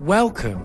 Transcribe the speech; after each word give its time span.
Welcome 0.00 0.62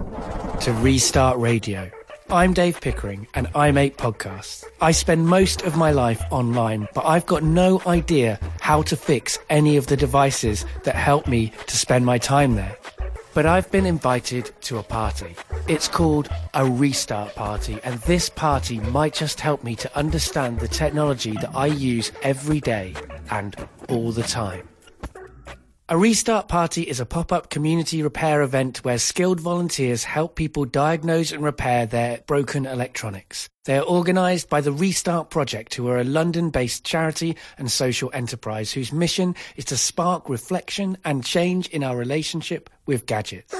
to 0.59 0.71
Restart 0.73 1.39
Radio. 1.39 1.89
I'm 2.29 2.53
Dave 2.53 2.79
Pickering 2.79 3.27
and 3.33 3.47
I 3.55 3.71
make 3.71 3.97
podcasts. 3.97 4.63
I 4.79 4.91
spend 4.91 5.25
most 5.25 5.63
of 5.63 5.75
my 5.75 5.89
life 5.89 6.21
online, 6.29 6.87
but 6.93 7.03
I've 7.03 7.25
got 7.25 7.41
no 7.41 7.81
idea 7.87 8.39
how 8.61 8.83
to 8.83 8.95
fix 8.95 9.39
any 9.49 9.75
of 9.75 9.87
the 9.87 9.97
devices 9.97 10.67
that 10.83 10.93
help 10.93 11.25
me 11.25 11.51
to 11.65 11.75
spend 11.75 12.05
my 12.05 12.19
time 12.19 12.53
there. 12.53 12.77
But 13.33 13.47
I've 13.47 13.71
been 13.71 13.87
invited 13.87 14.51
to 14.61 14.77
a 14.77 14.83
party. 14.83 15.35
It's 15.67 15.87
called 15.87 16.29
a 16.53 16.69
restart 16.69 17.33
party, 17.33 17.79
and 17.83 17.99
this 18.01 18.29
party 18.29 18.81
might 18.81 19.15
just 19.15 19.39
help 19.39 19.63
me 19.63 19.75
to 19.77 19.97
understand 19.97 20.59
the 20.59 20.67
technology 20.67 21.31
that 21.31 21.55
I 21.55 21.65
use 21.65 22.11
every 22.21 22.59
day 22.59 22.93
and 23.31 23.55
all 23.89 24.11
the 24.11 24.21
time. 24.21 24.69
A 25.93 25.95
Restart 25.95 26.47
Party 26.47 26.81
is 26.81 26.99
a 26.99 27.05
pop 27.05 27.31
up 27.31 27.51
community 27.51 28.01
repair 28.01 28.41
event 28.41 28.83
where 28.83 28.97
skilled 28.97 29.39
volunteers 29.39 30.03
help 30.03 30.35
people 30.35 30.65
diagnose 30.65 31.31
and 31.31 31.43
repair 31.43 31.85
their 31.85 32.17
broken 32.25 32.65
electronics. 32.65 33.47
They 33.65 33.77
are 33.77 33.85
organised 33.85 34.49
by 34.49 34.61
the 34.61 34.71
Restart 34.71 35.29
Project, 35.29 35.75
who 35.75 35.87
are 35.89 35.99
a 35.99 36.03
London 36.03 36.49
based 36.49 36.83
charity 36.83 37.37
and 37.59 37.71
social 37.71 38.09
enterprise 38.11 38.71
whose 38.71 38.91
mission 38.91 39.35
is 39.55 39.65
to 39.65 39.77
spark 39.77 40.29
reflection 40.29 40.97
and 41.05 41.23
change 41.23 41.67
in 41.67 41.83
our 41.83 41.95
relationship 41.95 42.71
with 42.87 43.05
gadgets. 43.05 43.53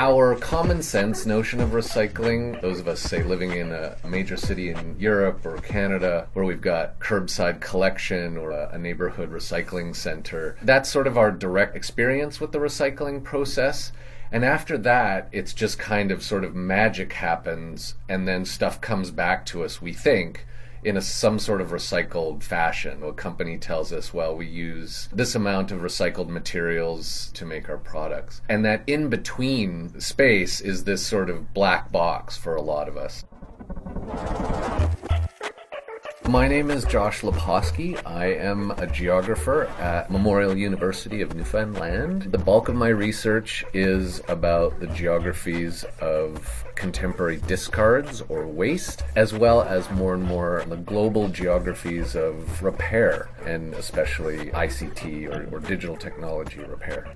Our 0.00 0.36
common 0.36 0.80
sense 0.80 1.26
notion 1.26 1.60
of 1.60 1.70
recycling, 1.70 2.60
those 2.60 2.78
of 2.78 2.86
us, 2.86 3.00
say, 3.00 3.24
living 3.24 3.50
in 3.54 3.72
a 3.72 3.96
major 4.06 4.36
city 4.36 4.70
in 4.70 4.94
Europe 4.96 5.44
or 5.44 5.56
Canada 5.56 6.28
where 6.34 6.44
we've 6.44 6.60
got 6.60 7.00
curbside 7.00 7.60
collection 7.60 8.36
or 8.36 8.52
a, 8.52 8.68
a 8.74 8.78
neighborhood 8.78 9.32
recycling 9.32 9.96
center, 9.96 10.56
that's 10.62 10.88
sort 10.88 11.08
of 11.08 11.18
our 11.18 11.32
direct 11.32 11.74
experience 11.74 12.38
with 12.38 12.52
the 12.52 12.60
recycling 12.60 13.24
process. 13.24 13.90
And 14.30 14.44
after 14.44 14.78
that, 14.78 15.28
it's 15.32 15.52
just 15.52 15.80
kind 15.80 16.12
of 16.12 16.22
sort 16.22 16.44
of 16.44 16.54
magic 16.54 17.14
happens, 17.14 17.96
and 18.08 18.28
then 18.28 18.44
stuff 18.44 18.80
comes 18.80 19.10
back 19.10 19.44
to 19.46 19.64
us, 19.64 19.82
we 19.82 19.92
think, 19.92 20.46
in 20.84 20.96
a, 20.96 21.00
some 21.00 21.38
sort 21.38 21.60
of 21.60 21.70
recycled 21.70 22.42
fashion. 22.42 23.02
A 23.02 23.12
company 23.12 23.58
tells 23.58 23.92
us, 23.92 24.14
well, 24.14 24.34
we 24.34 24.46
use 24.46 25.08
this 25.12 25.34
amount 25.34 25.70
of 25.70 25.80
recycled 25.80 26.28
materials 26.28 27.30
to 27.34 27.44
make 27.44 27.68
our 27.68 27.78
products. 27.78 28.40
And 28.48 28.64
that 28.64 28.82
in 28.86 29.08
between 29.08 29.98
space 30.00 30.60
is 30.60 30.84
this 30.84 31.06
sort 31.06 31.30
of 31.30 31.52
black 31.54 31.90
box 31.92 32.36
for 32.36 32.56
a 32.56 32.62
lot 32.62 32.88
of 32.88 32.96
us. 32.96 33.24
My 36.28 36.46
name 36.46 36.70
is 36.70 36.84
Josh 36.84 37.22
Lepawsky. 37.22 37.98
I 38.04 38.26
am 38.26 38.72
a 38.72 38.86
geographer 38.86 39.64
at 39.80 40.10
Memorial 40.10 40.54
University 40.54 41.22
of 41.22 41.34
Newfoundland. 41.34 42.24
The 42.24 42.36
bulk 42.36 42.68
of 42.68 42.74
my 42.74 42.88
research 42.88 43.64
is 43.72 44.20
about 44.28 44.78
the 44.78 44.88
geographies 44.88 45.86
of 46.02 46.66
contemporary 46.74 47.38
discards 47.46 48.20
or 48.28 48.46
waste, 48.46 49.04
as 49.16 49.32
well 49.32 49.62
as 49.62 49.90
more 49.90 50.12
and 50.12 50.22
more 50.22 50.64
the 50.68 50.76
global 50.76 51.28
geographies 51.28 52.14
of 52.14 52.62
repair, 52.62 53.30
and 53.46 53.72
especially 53.72 54.50
ICT 54.50 55.32
or, 55.32 55.56
or 55.56 55.60
digital 55.60 55.96
technology 55.96 56.60
repair. 56.60 57.14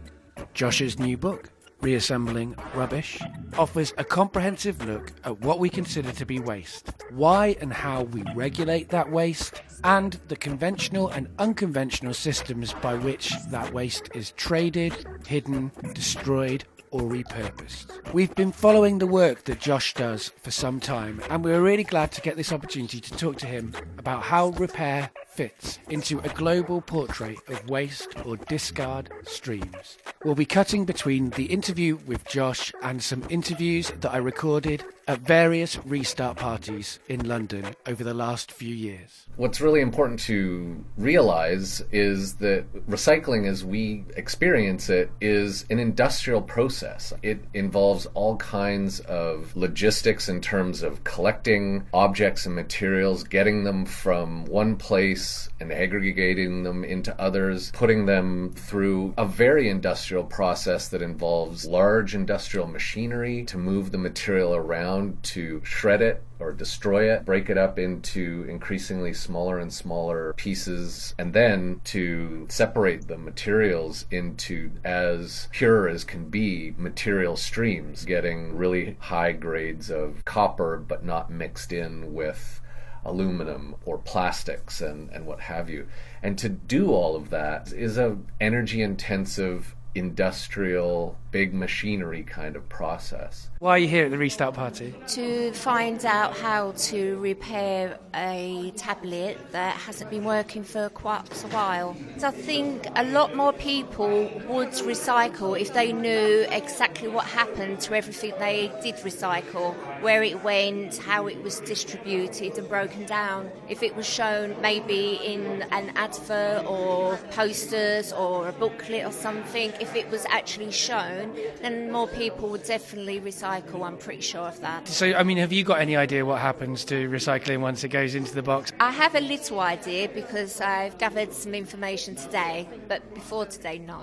Josh's 0.55 0.99
new 0.99 1.19
book, 1.19 1.51
Reassembling 1.83 2.55
Rubbish, 2.75 3.21
offers 3.59 3.93
a 3.99 4.05
comprehensive 4.05 4.87
look 4.87 5.13
at 5.25 5.41
what 5.41 5.59
we 5.59 5.69
consider 5.69 6.13
to 6.13 6.25
be 6.25 6.39
waste, 6.39 6.93
why 7.11 7.57
and 7.61 7.73
how 7.73 8.05
we 8.05 8.23
regulate 8.37 8.89
that 8.91 9.11
waste, 9.11 9.61
and 9.83 10.13
the 10.29 10.37
conventional 10.37 11.09
and 11.09 11.29
unconventional 11.41 12.15
systems 12.15 12.73
by 12.75 12.95
which 12.95 13.35
that 13.51 13.73
waste 13.73 14.11
is 14.15 14.31
traded, 14.33 14.95
hidden, 15.27 15.73
destroyed, 15.93 16.65
or 16.93 17.01
repurposed. 17.01 18.13
We've 18.13 18.35
been 18.35 18.53
following 18.53 18.99
the 18.99 19.07
work 19.07 19.45
that 19.45 19.59
Josh 19.59 19.95
does 19.95 20.31
for 20.43 20.53
some 20.53 20.79
time, 20.79 21.21
and 21.31 21.43
we're 21.43 21.63
really 21.63 21.85
glad 21.85 22.13
to 22.13 22.21
get 22.21 22.37
this 22.37 22.53
opportunity 22.53 23.01
to 23.01 23.17
talk 23.17 23.39
to 23.39 23.47
him 23.47 23.75
about 23.99 24.23
how 24.23 24.51
repair 24.51 25.11
fits 25.33 25.79
into 25.89 26.21
a 26.21 26.29
global 26.29 26.81
portrait 26.81 27.39
of 27.49 27.69
waste 27.69 28.15
or 28.27 28.37
discard 28.37 29.11
streams. 29.25 29.99
We'll 30.25 30.35
be 30.35 30.45
cutting 30.45 30.85
between 30.85 31.31
the 31.31 31.47
interview 31.47 31.99
with 32.07 32.25
Josh 32.27 32.73
and 32.83 33.03
some 33.03 33.25
interviews 33.31 33.91
that 34.01 34.13
I 34.13 34.19
recorded 34.19 34.85
at 35.09 35.19
various 35.19 35.79
restart 35.85 36.37
parties 36.37 37.01
in 37.09 37.27
London 37.27 37.75
over 37.87 38.05
the 38.05 38.15
last 38.15 38.53
few 38.53 38.73
years. 38.73 39.27
What's 39.37 39.61
really 39.61 39.81
important 39.81 40.21
to 40.21 40.85
realize 40.97 41.83
is 41.91 42.35
that 42.37 42.73
recycling, 42.89 43.49
as 43.49 43.65
we 43.65 44.05
experience 44.17 44.89
it, 44.91 45.11
is 45.21 45.65
an 45.71 45.81
industrial 45.81 46.41
process. 46.43 47.13
It 47.23 47.41
involves 47.53 48.07
all 48.15 48.37
kinds 48.37 49.01
of 49.01 49.57
logistics 49.57 50.29
in 50.29 50.41
terms 50.41 50.83
of 50.83 51.03
collecting 51.03 51.85
objects 51.93 52.47
and 52.47 52.55
materials, 52.55 53.25
getting 53.25 53.65
them 53.65 53.85
from 53.85 54.45
one 54.45 54.77
place 54.77 55.22
and 55.61 55.73
aggregating 55.73 56.63
them 56.63 56.85
into 56.85 57.19
others, 57.21 57.71
putting 57.73 58.07
them 58.07 58.53
through 58.55 59.15
a 59.17 59.27
very 59.27 59.69
industrial 59.69 60.25
process 60.25 60.89
that 60.89 61.03
involves 61.03 61.67
large 61.67 62.15
industrial 62.15 62.67
machinery 62.67 63.45
to 63.45 63.59
move 63.59 63.91
the 63.91 63.99
material 63.99 64.55
around 64.55 65.23
to 65.23 65.61
shred 65.65 66.03
it 66.03 66.23
or 66.43 66.53
destroy 66.53 67.13
it, 67.13 67.25
break 67.25 67.49
it 67.49 67.57
up 67.57 67.79
into 67.79 68.45
increasingly 68.49 69.15
smaller 69.15 69.59
and 69.59 69.73
smaller 69.73 70.33
pieces, 70.37 71.15
and 71.19 71.33
then 71.33 71.81
to 71.85 72.47
separate 72.51 73.07
the 73.07 73.17
materials 73.17 74.07
into 74.11 74.71
as 74.85 75.47
pure 75.53 75.89
as 75.89 76.03
can 76.03 76.29
be 76.29 76.75
material 76.77 77.37
streams, 77.37 78.05
getting 78.05 78.57
really 78.57 78.97
high 78.99 79.33
grades 79.33 79.91
of 79.91 80.25
copper 80.25 80.77
but 80.77 81.05
not 81.05 81.31
mixed 81.31 81.73
in 81.73 82.13
with 82.13 82.61
aluminum 83.05 83.75
or 83.85 83.99
plastics 83.99 84.81
and, 84.81 85.11
and 85.11 85.27
what 85.27 85.41
have 85.41 85.69
you. 85.69 85.87
And 86.23 86.39
to 86.39 86.49
do 86.49 86.93
all 86.93 87.17
of 87.17 87.31
that 87.31 87.73
is 87.73 87.99
a 87.99 88.19
energy 88.41 88.83
intensive 88.83 89.75
industrial 89.95 91.17
big 91.33 91.55
machinery 91.55 92.23
kind 92.23 92.57
of 92.57 92.69
process. 92.69 93.49
Why 93.59 93.71
are 93.71 93.79
you 93.79 93.89
here 93.89 94.05
at 94.05 94.11
the 94.11 94.19
Restart 94.19 94.55
Party? 94.55 94.95
To 95.09 95.53
find 95.53 96.05
out 96.05 96.37
how 96.37 96.73
to 96.73 97.17
repair 97.19 97.99
a 98.15 98.73
tablet 98.77 99.39
that 99.53 99.75
hasn't 99.77 100.11
been 100.11 100.25
working 100.25 100.63
for 100.63 100.91
quite 100.91 101.45
a 101.45 101.49
while. 101.49 101.97
So 102.19 102.29
I 102.29 102.31
think 102.33 102.87
a 102.97 103.05
lot 103.05 103.35
more 103.35 103.55
people 103.55 104.31
would 104.49 104.73
recycle 104.73 105.59
if 105.59 105.73
they 105.73 105.93
knew 105.93 106.47
exactly 106.51 107.09
what 107.09 107.25
happened 107.25 107.81
to 107.81 107.95
everything 107.95 108.35
they 108.39 108.71
did 108.83 108.97
recycle, 108.97 109.75
where 110.03 110.23
it 110.23 110.45
went, 110.45 110.99
how 110.99 111.27
it 111.29 111.43
was 111.43 111.61
distributed 111.61 112.59
and 112.59 112.69
broken 112.69 113.07
down. 113.07 113.51
If 113.71 113.83
it 113.83 113.97
was 113.97 114.07
shown 114.07 114.61
maybe 114.61 115.19
in 115.25 115.63
an 115.71 115.93
advert 115.97 116.67
or 116.67 117.17
posters 117.31 118.13
or 118.13 118.49
a 118.49 118.53
booklet 118.53 119.07
or 119.07 119.13
something, 119.13 119.73
if 119.83 119.97
it 119.97 120.09
was 120.11 120.25
actually 120.31 120.71
shown 120.71 121.37
then 121.61 121.91
more 121.91 122.09
people 122.09 122.49
would 122.49 122.65
definitely 122.65 123.21
recycle. 123.21 123.85
I'm 123.85 123.99
pretty 123.99 124.23
sure 124.23 124.43
of 124.43 124.61
that. 124.61 124.89
So, 124.89 125.13
I 125.13 125.23
mean, 125.23 125.39
have 125.39 125.53
you 125.53 125.65
got 125.65 125.81
any 125.81 125.97
idea 125.97 126.25
what 126.25 126.41
happens 126.41 126.85
to 126.87 127.09
recycling 127.09 127.61
once 127.61 127.85
it 127.85 127.89
goes 127.89 128.15
into 128.15 128.35
the 128.35 128.43
box? 128.43 128.73
I 128.81 128.91
have 128.91 129.15
a 129.15 129.21
little 129.21 129.61
idea 129.61 130.09
because 130.09 130.61
I've 130.61 130.97
gathered 130.99 131.33
some 131.33 131.55
information 131.55 132.15
today, 132.17 132.69
but 132.89 133.15
before 133.15 133.47
today, 133.47 133.79
no. 133.79 134.01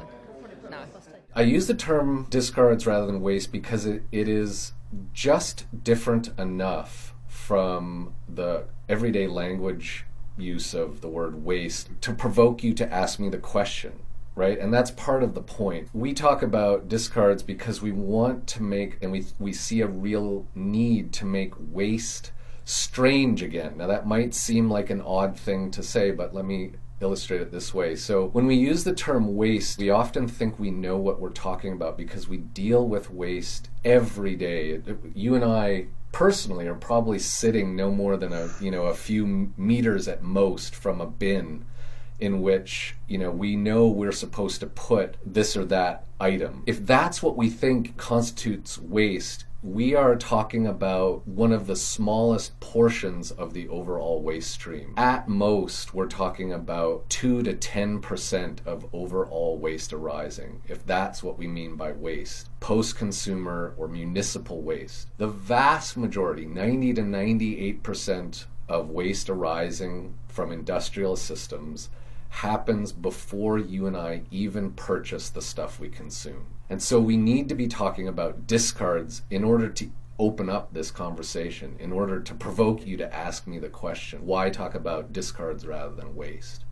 No. 0.70 0.78
I 1.34 1.42
use 1.42 1.68
the 1.68 1.74
term 1.74 2.28
discards 2.30 2.86
rather 2.86 3.08
than 3.08 3.22
waste 3.22 3.52
because 3.52 3.86
it, 3.86 4.04
it 4.12 4.28
is 4.28 4.74
just 5.14 5.66
different 5.84 6.30
enough 6.38 7.14
from 7.28 8.14
the 8.28 8.66
everyday 8.88 9.28
language 9.28 10.06
use 10.38 10.74
of 10.74 11.02
the 11.02 11.08
word 11.08 11.44
waste 11.44 11.90
to 12.02 12.14
provoke 12.14 12.64
you 12.64 12.74
to 12.74 12.94
ask 12.94 13.20
me 13.20 13.30
the 13.30 13.38
question 13.38 14.00
right? 14.40 14.58
And 14.58 14.74
that's 14.74 14.92
part 14.92 15.22
of 15.22 15.34
the 15.34 15.42
point. 15.42 15.90
We 15.92 16.14
talk 16.14 16.42
about 16.42 16.88
discards 16.88 17.44
because 17.44 17.82
we 17.82 17.92
want 17.92 18.48
to 18.48 18.64
make, 18.64 18.98
and 19.02 19.12
we, 19.12 19.26
we 19.38 19.52
see 19.52 19.82
a 19.82 19.88
real 19.88 20.48
need 20.56 21.12
to 21.14 21.26
make 21.26 21.54
waste 21.58 22.32
strange 22.64 23.44
again. 23.44 23.78
Now, 23.78 23.88
that 23.88 24.08
might 24.08 24.34
seem 24.34 24.70
like 24.70 24.90
an 24.90 25.02
odd 25.02 25.38
thing 25.38 25.72
to 25.72 25.84
say, 25.84 26.12
but 26.12 26.34
let 26.34 26.46
me 26.46 26.72
illustrate 27.02 27.42
it 27.42 27.52
this 27.52 27.74
way. 27.74 27.98
So, 27.98 28.28
when 28.28 28.48
we 28.48 28.56
use 28.56 28.86
the 28.86 28.96
term 28.96 29.36
waste, 29.36 29.78
we 29.78 29.90
often 29.90 30.26
think 30.26 30.58
we 30.58 30.72
know 30.72 30.96
what 30.96 31.20
we're 31.20 31.32
talking 31.32 31.74
about 31.74 31.98
because 31.98 32.30
we 32.30 32.38
deal 32.38 32.88
with 32.88 33.12
waste 33.12 33.70
every 33.84 34.38
day. 34.38 34.82
You 35.14 35.36
and 35.36 35.44
I 35.44 35.88
personally 36.14 36.66
are 36.66 36.76
probably 36.76 37.20
sitting 37.20 37.76
no 37.76 37.92
more 37.92 38.16
than 38.16 38.32
a, 38.32 38.50
you 38.62 38.72
know, 38.72 38.86
a 38.86 38.96
few 38.96 39.52
meters 39.58 40.08
at 40.08 40.24
most 40.24 40.74
from 40.74 41.02
a 41.02 41.06
bin 41.06 41.66
in 42.20 42.42
which 42.42 42.96
you 43.08 43.18
know 43.18 43.32
we 43.32 43.56
know 43.56 43.88
we're 43.88 44.12
supposed 44.12 44.60
to 44.60 44.68
put 44.68 45.16
this 45.26 45.56
or 45.56 45.66
that 45.66 46.06
item 46.20 46.64
if 46.66 46.86
that's 46.86 47.24
what 47.24 47.36
we 47.36 47.50
think 47.50 47.96
constitutes 47.98 48.78
waste 48.78 49.46
we 49.62 49.94
are 49.94 50.16
talking 50.16 50.66
about 50.66 51.28
one 51.28 51.52
of 51.52 51.68
the 51.68 51.76
smallest 51.76 52.58
portions 52.62 53.30
of 53.30 53.54
the 53.54 53.68
overall 53.68 54.22
waste 54.22 54.52
stream. 54.52 54.94
At 54.96 55.28
most, 55.28 55.94
we're 55.94 56.08
talking 56.08 56.54
about 56.54 57.10
2 57.10 57.44
to 57.44 57.54
10% 57.54 58.66
of 58.66 58.86
overall 58.94 59.58
waste 59.58 59.92
arising, 59.92 60.62
if 60.70 60.86
that's 60.86 61.22
what 61.22 61.38
we 61.38 61.48
mean 61.48 61.76
by 61.76 61.92
waste, 61.92 62.50
post 62.62 62.96
consumer 62.96 63.74
or 63.78 63.90
municipal 63.90 64.62
waste. 64.62 65.10
The 65.18 65.28
vast 65.28 65.98
majority, 65.98 66.46
90 66.46 66.94
to 66.94 67.02
98% 67.02 68.46
of 68.70 68.90
waste 68.90 69.30
arising 69.30 70.14
from 70.30 70.54
industrial 70.54 71.18
systems, 71.18 71.90
happens 72.30 72.92
before 72.92 73.58
you 73.58 73.86
and 73.86 73.98
I 73.98 74.24
even 74.32 74.72
purchase 74.72 75.30
the 75.30 75.42
stuff 75.42 75.80
we 75.80 75.90
consume. 75.90 76.46
And 76.70 76.82
so 76.82 77.00
we 77.00 77.18
need 77.18 77.50
to 77.50 77.56
be 77.56 77.68
talking 77.68 78.08
about 78.08 78.48
discards 78.48 79.24
in 79.30 79.44
order 79.44 79.70
to 79.70 79.92
open 80.20 80.50
up 80.50 80.74
this 80.74 80.92
conversation, 80.92 81.76
in 81.80 81.92
order 81.92 82.20
to 82.20 82.36
provoke 82.36 82.86
you 82.86 82.98
to 82.98 83.14
ask 83.14 83.48
me 83.48 83.58
the 83.58 83.70
question 83.70 84.26
why 84.26 84.50
talk 84.50 84.76
about 84.76 85.14
discards 85.14 85.66
rather 85.66 85.96
than 85.96 86.16
waste? 86.16 86.66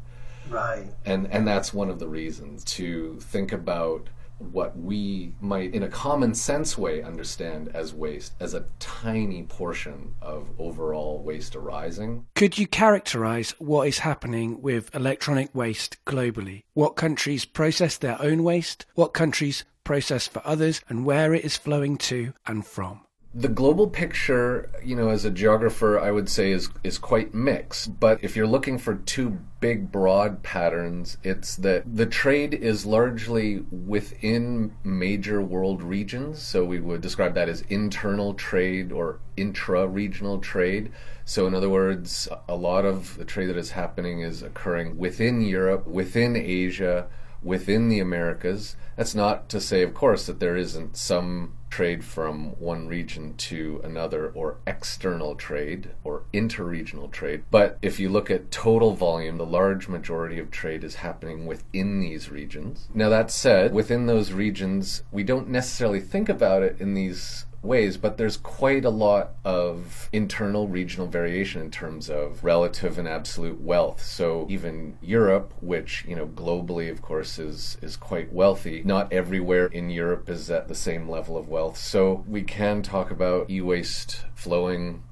Right. 0.50 0.94
And, 1.06 1.27
and 1.31 1.48
that's 1.48 1.74
one 1.74 1.89
of 1.89 2.00
the 2.00 2.07
reasons 2.07 2.63
to 2.65 3.19
think 3.19 3.51
about 3.51 4.09
what 4.39 4.77
we 4.77 5.33
might, 5.41 5.73
in 5.73 5.83
a 5.83 5.89
common 5.89 6.35
sense 6.35 6.77
way, 6.77 7.01
understand 7.01 7.69
as 7.73 7.93
waste 7.93 8.33
as 8.39 8.53
a 8.53 8.65
tiny 8.79 9.43
portion 9.43 10.13
of 10.21 10.47
overall 10.59 11.21
waste 11.23 11.55
arising. 11.55 12.25
Could 12.35 12.57
you 12.57 12.67
characterize 12.67 13.51
what 13.59 13.87
is 13.87 13.99
happening 13.99 14.61
with 14.61 14.93
electronic 14.93 15.53
waste 15.55 15.97
globally? 16.05 16.63
What 16.73 16.95
countries 16.95 17.45
process 17.45 17.97
their 17.97 18.21
own 18.21 18.43
waste? 18.43 18.85
What 18.95 19.13
countries 19.13 19.65
process 19.83 20.27
for 20.27 20.41
others? 20.45 20.81
And 20.89 21.05
where 21.05 21.33
it 21.33 21.43
is 21.43 21.57
flowing 21.57 21.97
to 21.97 22.33
and 22.45 22.65
from? 22.65 23.06
The 23.35 23.50
global 23.50 23.88
picture, 23.88 24.71
you 24.83 24.95
know, 24.95 25.09
as 25.09 25.24
a 25.24 25.29
geographer, 25.29 26.00
I 26.00 26.12
would 26.12 26.27
say 26.27 26.51
is 26.51 26.69
is 26.83 26.97
quite 26.97 27.33
mixed. 27.33 28.00
But 28.00 28.24
if 28.24 28.35
you're 28.35 28.47
looking 28.47 28.77
for 28.79 28.95
two 28.95 29.38
big 29.59 29.91
broad 29.91 30.41
patterns, 30.44 31.18
it's 31.24 31.56
that 31.57 31.83
the 31.95 32.06
trade 32.06 32.53
is 32.53 32.85
largely 32.85 33.65
within 33.69 34.74
major 34.83 35.41
world 35.41 35.83
regions. 35.83 36.41
So 36.41 36.65
we 36.65 36.79
would 36.79 37.01
describe 37.01 37.35
that 37.35 37.50
as 37.50 37.62
internal 37.69 38.33
trade 38.33 38.91
or 38.91 39.19
intra-regional 39.35 40.39
trade. 40.39 40.91
So 41.25 41.45
in 41.45 41.53
other 41.53 41.69
words, 41.69 42.27
a 42.47 42.56
lot 42.56 42.85
of 42.85 43.18
the 43.18 43.25
trade 43.25 43.47
that 43.47 43.57
is 43.57 43.71
happening 43.71 44.21
is 44.21 44.41
occurring 44.41 44.97
within 44.97 45.41
Europe, 45.41 45.85
within 45.85 46.35
Asia, 46.35 47.07
within 47.44 47.89
the 47.89 48.00
Americas. 48.00 48.75
That's 48.95 49.13
not 49.13 49.50
to 49.50 49.62
say, 49.62 49.83
of 49.83 49.94
course, 49.94 50.25
that 50.25 50.39
there 50.39 50.56
isn't 50.56 50.97
some 50.97 51.53
trade 51.69 52.03
from 52.03 52.51
one 52.59 52.87
region 52.87 53.35
to 53.35 53.81
another 53.83 54.29
or 54.29 54.57
external 54.65 55.35
trade 55.35 55.91
or 56.03 56.23
interregional 56.33 57.11
trade. 57.11 57.43
But 57.51 57.77
if 57.81 57.99
you 57.99 58.09
look 58.09 58.31
at 58.31 58.51
total 58.51 58.93
volume, 58.93 59.37
the 59.37 59.45
large 59.45 59.87
majority 59.87 60.39
of 60.39 60.51
trade 60.51 60.83
is 60.83 60.95
happening 60.95 61.45
within 61.45 61.99
these 61.99 62.29
regions. 62.29 62.87
Now, 62.93 63.09
that 63.09 63.31
said, 63.31 63.73
within 63.73 64.05
those 64.05 64.31
regions, 64.31 65.03
we 65.11 65.23
don't 65.23 65.49
necessarily 65.49 65.99
think 65.99 66.29
about 66.29 66.63
it 66.63 66.79
in 66.79 66.93
these 66.93 67.45
ways, 67.61 67.97
but 67.97 68.17
there's 68.17 68.37
quite 68.37 68.85
a 68.85 68.89
lot 68.89 69.31
of 69.43 70.09
internal 70.13 70.67
regional 70.67 71.07
variation 71.07 71.61
in 71.61 71.71
terms 71.71 72.09
of 72.09 72.43
relative 72.43 72.97
and 72.97 73.07
absolute 73.07 73.59
wealth. 73.61 74.01
So 74.03 74.47
even 74.49 74.97
Europe, 75.01 75.53
which 75.61 76.05
you 76.07 76.15
know 76.15 76.27
globally, 76.27 76.89
of 76.91 77.01
course, 77.01 77.37
is 77.39 77.77
is 77.81 77.97
quite 77.97 78.31
wealthy, 78.31 78.81
not 78.85 79.11
everywhere 79.11 79.67
in 79.67 79.89
Europe 79.89 80.29
is 80.29 80.49
at 80.49 80.67
the 80.67 80.75
same 80.75 81.09
level 81.09 81.37
of 81.37 81.47
wealth. 81.47 81.56
So 81.75 82.24
we 82.27 82.44
can 82.44 82.81
talk 82.81 83.12
about 83.12 83.50
e-waste 83.50 84.25
flowing 84.36 85.04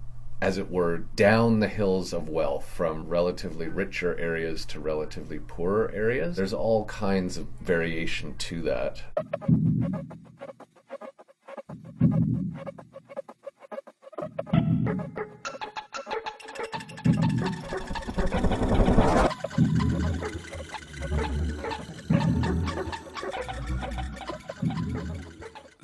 as 0.42 0.58
it 0.58 0.70
were, 0.70 0.98
down 1.16 1.60
the 1.60 1.68
hills 1.68 2.14
of 2.14 2.30
wealth 2.30 2.68
from 2.68 3.08
relatively 3.08 3.68
richer 3.68 4.18
areas 4.20 4.66
to 4.66 4.80
relatively 4.80 5.40
poorer 5.40 5.92
areas. 5.94 6.36
There's 6.36 6.54
all 6.54 6.86
kinds 6.86 7.38
of 7.38 7.48
variation 7.62 8.36
to 8.38 8.62
that. 8.64 9.02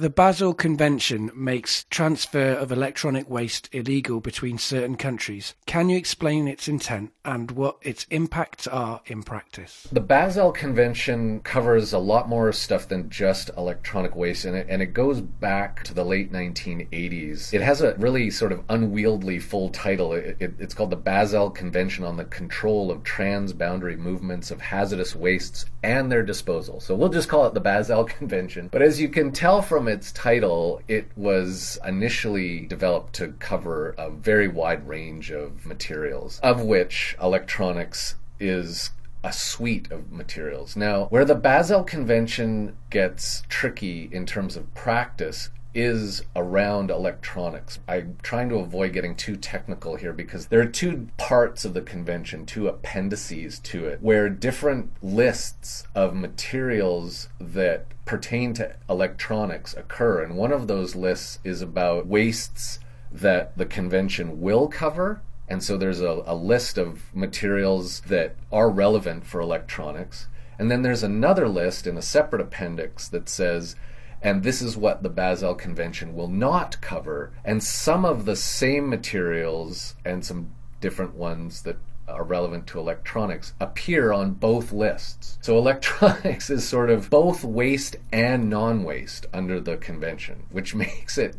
The 0.02 0.10
Basel 0.10 0.56
Convention 0.56 1.30
makes 1.36 1.84
transfer 1.92 2.54
of 2.54 2.72
electronic 2.72 3.30
waste 3.30 3.70
illegal 3.72 4.20
between 4.20 4.58
certain 4.58 4.96
countries. 4.96 5.54
Can 5.68 5.90
you 5.90 5.98
explain 6.00 6.48
its 6.48 6.68
intent 6.68 7.12
and 7.24 7.52
what 7.52 7.78
its 7.84 8.08
impacts 8.10 8.66
are 8.66 9.02
in 9.06 9.22
practice? 9.22 9.88
The 9.92 10.00
Basel 10.00 10.54
Convention 10.54 11.42
covers 11.42 11.94
a 11.94 12.00
lot 12.00 12.28
more 12.28 12.52
stuff 12.52 12.88
than 12.88 13.12
just 13.12 13.52
electronic 13.56 14.16
waste, 14.16 14.44
and 14.44 14.58
it, 14.58 14.66
and 14.72 14.82
it 14.82 14.96
goes 14.96 15.22
back 15.22 15.84
to 15.84 15.94
the 15.94 16.04
late 16.04 16.32
1980s. 16.34 17.54
It 17.54 17.62
has 17.62 17.84
a 17.84 17.94
really 18.00 18.32
sort 18.32 18.52
of 18.52 18.64
unwieldy 18.70 19.38
full 19.38 19.70
title. 19.70 20.14
It, 20.14 20.36
it, 20.40 20.54
it's 20.58 20.74
called 20.74 20.90
the 20.90 20.96
Basel 20.96 21.52
Convention 21.52 22.06
on 22.06 22.18
the 22.18 22.26
Control 22.26 22.90
of 22.90 23.04
Transboundary 23.04 24.00
Movements 24.00 24.50
of 24.50 24.62
Hazardous 24.62 25.16
Wastes 25.16 25.66
and 25.84 26.12
Their 26.12 26.24
Disposal. 26.24 26.80
So 26.80 26.96
we'll 26.96 27.10
just 27.10 27.30
call 27.30 27.46
it 27.46 27.54
the 27.54 27.60
Basel 27.60 28.04
Convention. 28.18 28.68
But 28.72 28.82
as 28.82 29.00
you 29.00 29.08
can 29.08 29.32
tell 29.32 29.62
from 29.62 29.91
its 29.92 30.12
title, 30.12 30.82
it 30.88 31.08
was 31.16 31.78
initially 31.86 32.62
developed 32.62 33.14
to 33.14 33.34
cover 33.34 33.94
a 33.98 34.10
very 34.10 34.48
wide 34.48 34.88
range 34.88 35.32
of 35.32 35.66
materials, 35.66 36.40
of 36.42 36.62
which 36.62 37.16
electronics 37.22 38.16
is 38.40 38.92
a 39.24 39.32
suite 39.32 39.92
of 39.92 40.12
materials. 40.12 40.76
Now, 40.76 41.06
where 41.06 41.26
the 41.26 41.36
Basel 41.36 41.84
Convention 41.84 42.76
gets 42.90 43.44
tricky 43.50 44.10
in 44.12 44.26
terms 44.26 44.58
of 44.58 44.74
practice 44.74 45.50
is 45.74 46.24
around 46.36 46.92
electronics. 46.92 47.80
I'm 47.88 48.18
trying 48.22 48.50
to 48.50 48.56
avoid 48.56 48.94
getting 48.94 49.16
too 49.16 49.38
technical 49.38 49.96
here 49.96 50.12
because 50.12 50.48
there 50.48 50.60
are 50.60 50.66
two 50.66 51.08
parts 51.18 51.64
of 51.64 51.74
the 51.74 51.82
convention, 51.82 52.46
two 52.46 52.68
appendices 52.68 53.60
to 53.60 53.86
it, 53.86 54.02
where 54.02 54.28
different 54.28 54.92
lists 55.02 55.86
of 55.96 56.14
materials 56.14 57.30
that 57.40 57.86
pertain 58.06 58.54
to 58.56 58.76
electronics 58.90 59.74
occur. 59.76 60.24
And 60.24 60.36
one 60.36 60.52
of 60.52 60.68
those 60.68 60.96
lists 60.96 61.40
is 61.44 61.62
about 61.62 62.08
wastes 62.08 62.80
that 63.12 63.58
the 63.58 63.66
convention 63.66 64.42
will 64.42 64.68
cover. 64.68 65.22
And 65.48 65.64
so 65.64 65.78
there's 65.78 66.02
a, 66.02 66.24
a 66.26 66.36
list 66.36 66.78
of 66.78 67.14
materials 67.14 68.02
that 68.02 68.36
are 68.52 68.70
relevant 68.70 69.26
for 69.26 69.42
electronics. 69.42 70.28
And 70.58 70.70
then 70.70 70.82
there's 70.82 71.04
another 71.04 71.48
list 71.48 71.88
in 71.88 71.98
a 71.98 72.02
separate 72.02 72.42
appendix 72.42 73.08
that 73.10 73.28
says 73.28 73.76
and 74.22 74.44
this 74.44 74.62
is 74.62 74.78
what 74.78 75.02
the 75.02 75.10
Basel 75.10 75.56
Convention 75.56 76.14
will 76.14 76.28
not 76.28 76.80
cover. 76.80 77.32
And 77.44 77.64
some 77.64 78.06
of 78.06 78.26
the 78.26 78.36
same 78.36 78.88
materials 78.88 79.96
and 80.06 80.24
some 80.24 80.52
different 80.80 81.16
ones 81.16 81.64
that 81.64 81.78
are 82.14 82.24
relevant 82.24 82.68
to 82.68 82.80
electronics 82.80 83.54
appear 83.60 84.12
on 84.12 84.34
both 84.34 84.72
lists. 84.72 85.38
So 85.42 85.58
electronics 85.60 86.50
is 86.50 86.68
sort 86.68 86.90
of 86.90 87.10
both 87.10 87.44
waste 87.44 87.96
and 88.12 88.50
non 88.50 88.84
waste 88.84 89.26
under 89.34 89.60
the 89.60 89.78
convention, 89.78 90.46
which 90.52 90.76
makes 90.86 91.18
it 91.18 91.36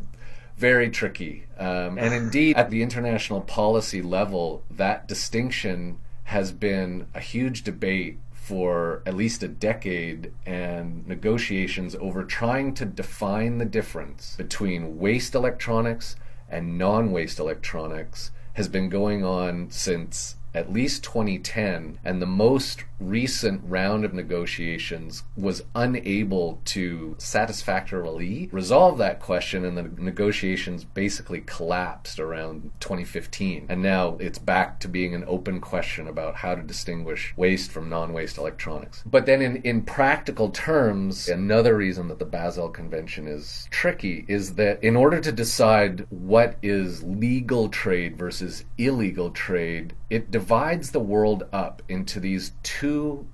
very 0.56 0.90
tricky. 0.90 1.46
Um, 1.58 1.98
and 1.98 2.14
indeed, 2.22 2.56
at 2.56 2.70
the 2.70 2.82
international 2.82 3.40
policy 3.40 4.02
level, 4.02 4.64
that 4.70 5.08
distinction 5.08 5.98
has 6.24 6.52
been 6.52 7.06
a 7.14 7.20
huge 7.20 7.62
debate 7.62 8.18
for 8.32 9.02
at 9.06 9.14
least 9.14 9.42
a 9.42 9.48
decade 9.48 10.32
and 10.44 11.06
negotiations 11.06 11.94
over 12.00 12.24
trying 12.24 12.74
to 12.74 12.84
define 12.84 13.58
the 13.58 13.64
difference 13.64 14.34
between 14.36 14.98
waste 14.98 15.34
electronics 15.34 16.16
and 16.48 16.76
non 16.76 17.12
waste 17.12 17.38
electronics 17.38 18.30
has 18.54 18.68
been 18.68 18.88
going 18.88 19.24
on 19.24 19.70
since 19.70 20.36
at 20.54 20.72
least 20.72 21.04
2010, 21.04 21.98
and 22.04 22.20
the 22.20 22.26
most 22.26 22.84
recent 23.02 23.62
round 23.64 24.04
of 24.04 24.14
negotiations 24.14 25.24
was 25.36 25.64
unable 25.74 26.60
to 26.64 27.14
satisfactorily 27.18 28.48
resolve 28.52 28.98
that 28.98 29.20
question, 29.20 29.64
and 29.64 29.76
the 29.76 30.02
negotiations 30.02 30.84
basically 30.84 31.42
collapsed 31.46 32.18
around 32.18 32.70
2015. 32.80 33.66
And 33.68 33.82
now 33.82 34.16
it's 34.20 34.38
back 34.38 34.80
to 34.80 34.88
being 34.88 35.14
an 35.14 35.24
open 35.26 35.60
question 35.60 36.08
about 36.08 36.36
how 36.36 36.54
to 36.54 36.62
distinguish 36.62 37.34
waste 37.36 37.70
from 37.70 37.88
non 37.88 38.12
waste 38.12 38.38
electronics. 38.38 39.02
But 39.06 39.26
then, 39.26 39.42
in, 39.42 39.56
in 39.62 39.82
practical 39.82 40.50
terms, 40.50 41.28
another 41.28 41.76
reason 41.76 42.08
that 42.08 42.18
the 42.18 42.24
Basel 42.24 42.68
Convention 42.68 43.26
is 43.26 43.68
tricky 43.70 44.24
is 44.28 44.54
that 44.54 44.82
in 44.82 44.96
order 44.96 45.20
to 45.20 45.32
decide 45.32 46.06
what 46.10 46.56
is 46.62 47.02
legal 47.02 47.68
trade 47.68 48.16
versus 48.16 48.64
illegal 48.78 49.30
trade, 49.30 49.94
it 50.10 50.30
divides 50.30 50.90
the 50.90 51.00
world 51.00 51.44
up 51.52 51.82
into 51.88 52.20
these 52.20 52.52
two 52.62 52.91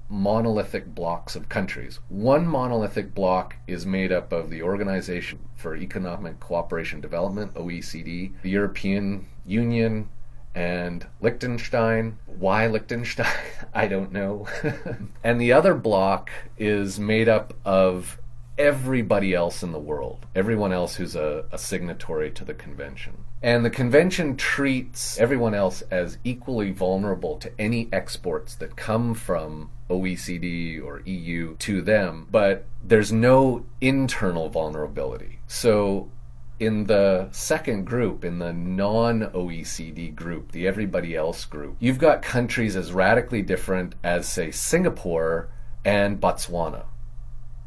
monolithic 0.08 0.94
blocks 0.94 1.36
of 1.36 1.48
countries. 1.48 2.00
One 2.08 2.46
monolithic 2.46 3.14
block 3.14 3.56
is 3.66 3.86
made 3.86 4.12
up 4.12 4.32
of 4.32 4.50
the 4.50 4.62
Organization 4.62 5.40
for 5.54 5.76
Economic 5.76 6.40
Cooperation 6.40 7.00
Development, 7.00 7.54
OECD, 7.54 8.32
the 8.42 8.50
European 8.50 9.26
Union, 9.46 10.08
and 10.54 11.06
Liechtenstein. 11.20 12.18
Why 12.26 12.66
Liechtenstein? 12.66 13.26
I 13.74 13.86
don't 13.86 14.12
know. 14.12 14.46
and 15.24 15.40
the 15.40 15.52
other 15.52 15.74
block 15.74 16.30
is 16.56 16.98
made 16.98 17.28
up 17.28 17.54
of 17.64 18.18
everybody 18.58 19.34
else 19.34 19.62
in 19.62 19.72
the 19.72 19.78
world, 19.78 20.26
everyone 20.34 20.72
else 20.72 20.96
who's 20.96 21.14
a, 21.14 21.44
a, 21.52 21.58
signatory 21.58 22.30
to 22.32 22.44
the 22.44 22.54
convention. 22.54 23.24
And 23.42 23.64
the 23.64 23.70
convention 23.70 24.36
treats 24.36 25.18
everyone 25.18 25.54
else 25.54 25.82
as 25.90 26.18
equally 26.24 26.72
vulnerable 26.72 27.36
to 27.38 27.52
any 27.58 27.88
exports 27.92 28.56
that 28.56 28.76
come 28.76 29.14
from 29.14 29.70
OECD 29.88 30.82
or 30.82 31.00
EU 31.04 31.56
to 31.56 31.80
them, 31.80 32.26
but 32.30 32.66
there's 32.82 33.12
no 33.12 33.64
internal 33.80 34.48
vulnerability. 34.48 35.38
So 35.46 36.10
in 36.58 36.86
the 36.86 37.28
second 37.30 37.84
group, 37.84 38.24
in 38.24 38.40
the 38.40 38.52
non 38.52 39.20
OECD 39.20 40.14
group, 40.14 40.52
the 40.52 40.66
everybody 40.66 41.14
else 41.14 41.44
group, 41.44 41.76
you've 41.78 41.98
got 41.98 42.22
countries 42.22 42.74
as 42.74 42.92
radically 42.92 43.42
different 43.42 43.94
as, 44.02 44.28
say, 44.28 44.50
Singapore 44.50 45.48
and 45.84 46.20
Botswana. 46.20 46.86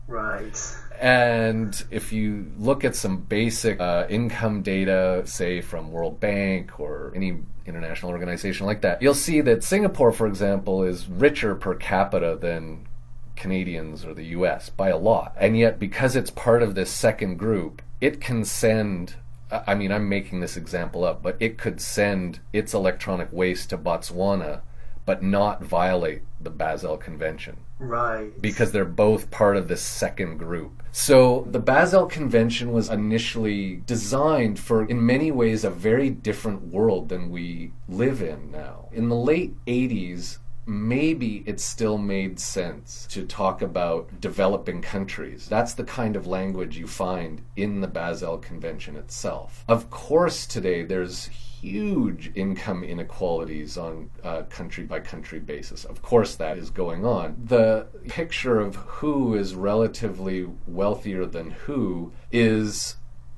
Right. 0.07 0.75
And 1.01 1.83
if 1.89 2.13
you 2.13 2.51
look 2.59 2.85
at 2.85 2.95
some 2.95 3.17
basic 3.17 3.81
uh, 3.81 4.05
income 4.07 4.61
data, 4.61 5.23
say 5.25 5.59
from 5.59 5.91
World 5.91 6.19
Bank 6.19 6.79
or 6.79 7.11
any 7.15 7.39
international 7.65 8.11
organization 8.11 8.67
like 8.67 8.81
that, 8.81 9.01
you'll 9.01 9.15
see 9.15 9.41
that 9.41 9.63
Singapore, 9.63 10.11
for 10.11 10.27
example, 10.27 10.83
is 10.83 11.07
richer 11.09 11.55
per 11.55 11.73
capita 11.73 12.37
than 12.39 12.87
Canadians 13.35 14.05
or 14.05 14.13
the 14.13 14.25
US 14.25 14.69
by 14.69 14.89
a 14.89 14.97
lot. 14.97 15.35
And 15.39 15.57
yet, 15.57 15.79
because 15.79 16.15
it's 16.15 16.29
part 16.29 16.61
of 16.61 16.75
this 16.75 16.91
second 16.91 17.37
group, 17.37 17.81
it 17.99 18.21
can 18.21 18.45
send 18.45 19.15
I 19.51 19.75
mean, 19.75 19.91
I'm 19.91 20.07
making 20.07 20.39
this 20.39 20.55
example 20.55 21.03
up, 21.03 21.21
but 21.21 21.35
it 21.39 21.57
could 21.57 21.81
send 21.81 22.39
its 22.53 22.73
electronic 22.73 23.27
waste 23.33 23.69
to 23.71 23.77
Botswana, 23.77 24.61
but 25.05 25.21
not 25.21 25.61
violate 25.61 26.21
the 26.39 26.49
Basel 26.49 26.95
Convention. 26.95 27.57
Right. 27.77 28.39
Because 28.41 28.71
they're 28.71 28.85
both 28.85 29.29
part 29.29 29.57
of 29.57 29.67
this 29.67 29.81
second 29.81 30.37
group. 30.37 30.80
So 30.91 31.47
the 31.49 31.59
Basel 31.59 32.05
Convention 32.05 32.73
was 32.73 32.89
initially 32.89 33.81
designed 33.85 34.59
for, 34.59 34.83
in 34.85 35.05
many 35.05 35.31
ways, 35.31 35.63
a 35.63 35.69
very 35.69 36.09
different 36.09 36.63
world 36.67 37.09
than 37.09 37.29
we 37.29 37.71
live 37.87 38.21
in 38.21 38.51
now. 38.51 38.89
In 38.91 39.07
the 39.07 39.15
late 39.15 39.53
80s, 39.65 40.39
maybe 40.65 41.43
it 41.45 41.59
still 41.59 41.97
made 41.97 42.39
sense 42.39 43.07
to 43.09 43.25
talk 43.25 43.61
about 43.61 44.19
developing 44.19 44.81
countries. 44.81 45.47
That's 45.47 45.73
the 45.73 45.83
kind 45.83 46.15
of 46.15 46.27
language 46.27 46.77
you 46.77 46.87
find 46.87 47.41
in 47.55 47.81
the 47.81 47.87
Basel 47.87 48.37
Convention 48.37 48.95
itself. 48.97 49.63
Of 49.67 49.89
course, 49.89 50.45
today 50.45 50.83
there's 50.83 51.29
huge 51.61 52.31
income 52.33 52.83
inequalities 52.83 53.77
on 53.77 54.09
a 54.23 54.43
country 54.43 54.83
by 54.83 54.99
country 54.99 55.39
basis. 55.39 55.85
Of 55.85 56.01
course, 56.01 56.35
that 56.35 56.57
is 56.57 56.71
going 56.71 57.05
on. 57.05 57.35
The 57.45 57.87
picture 58.07 58.59
of 58.59 58.75
who 58.75 59.35
is 59.35 59.53
relatively 59.53 60.47
wealthier 60.65 61.25
than 61.27 61.51
who 61.51 62.13
is 62.31 62.95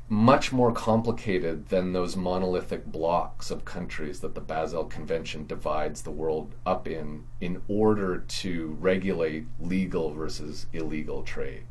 much 0.07 0.53
more 0.53 0.71
complicated 0.71 1.67
than 1.67 1.91
those 1.91 2.15
monolithic 2.15 2.85
blocks 2.85 3.51
of 3.51 3.65
countries 3.65 4.21
that 4.21 4.35
the 4.35 4.41
Basel 4.41 4.85
Convention 4.85 5.45
divides 5.45 6.03
the 6.03 6.11
world 6.11 6.55
up 6.65 6.87
in 6.87 7.25
in 7.41 7.61
order 7.67 8.19
to 8.19 8.77
regulate 8.79 9.45
legal 9.59 10.13
versus 10.13 10.67
illegal 10.71 11.23
trade. 11.23 11.63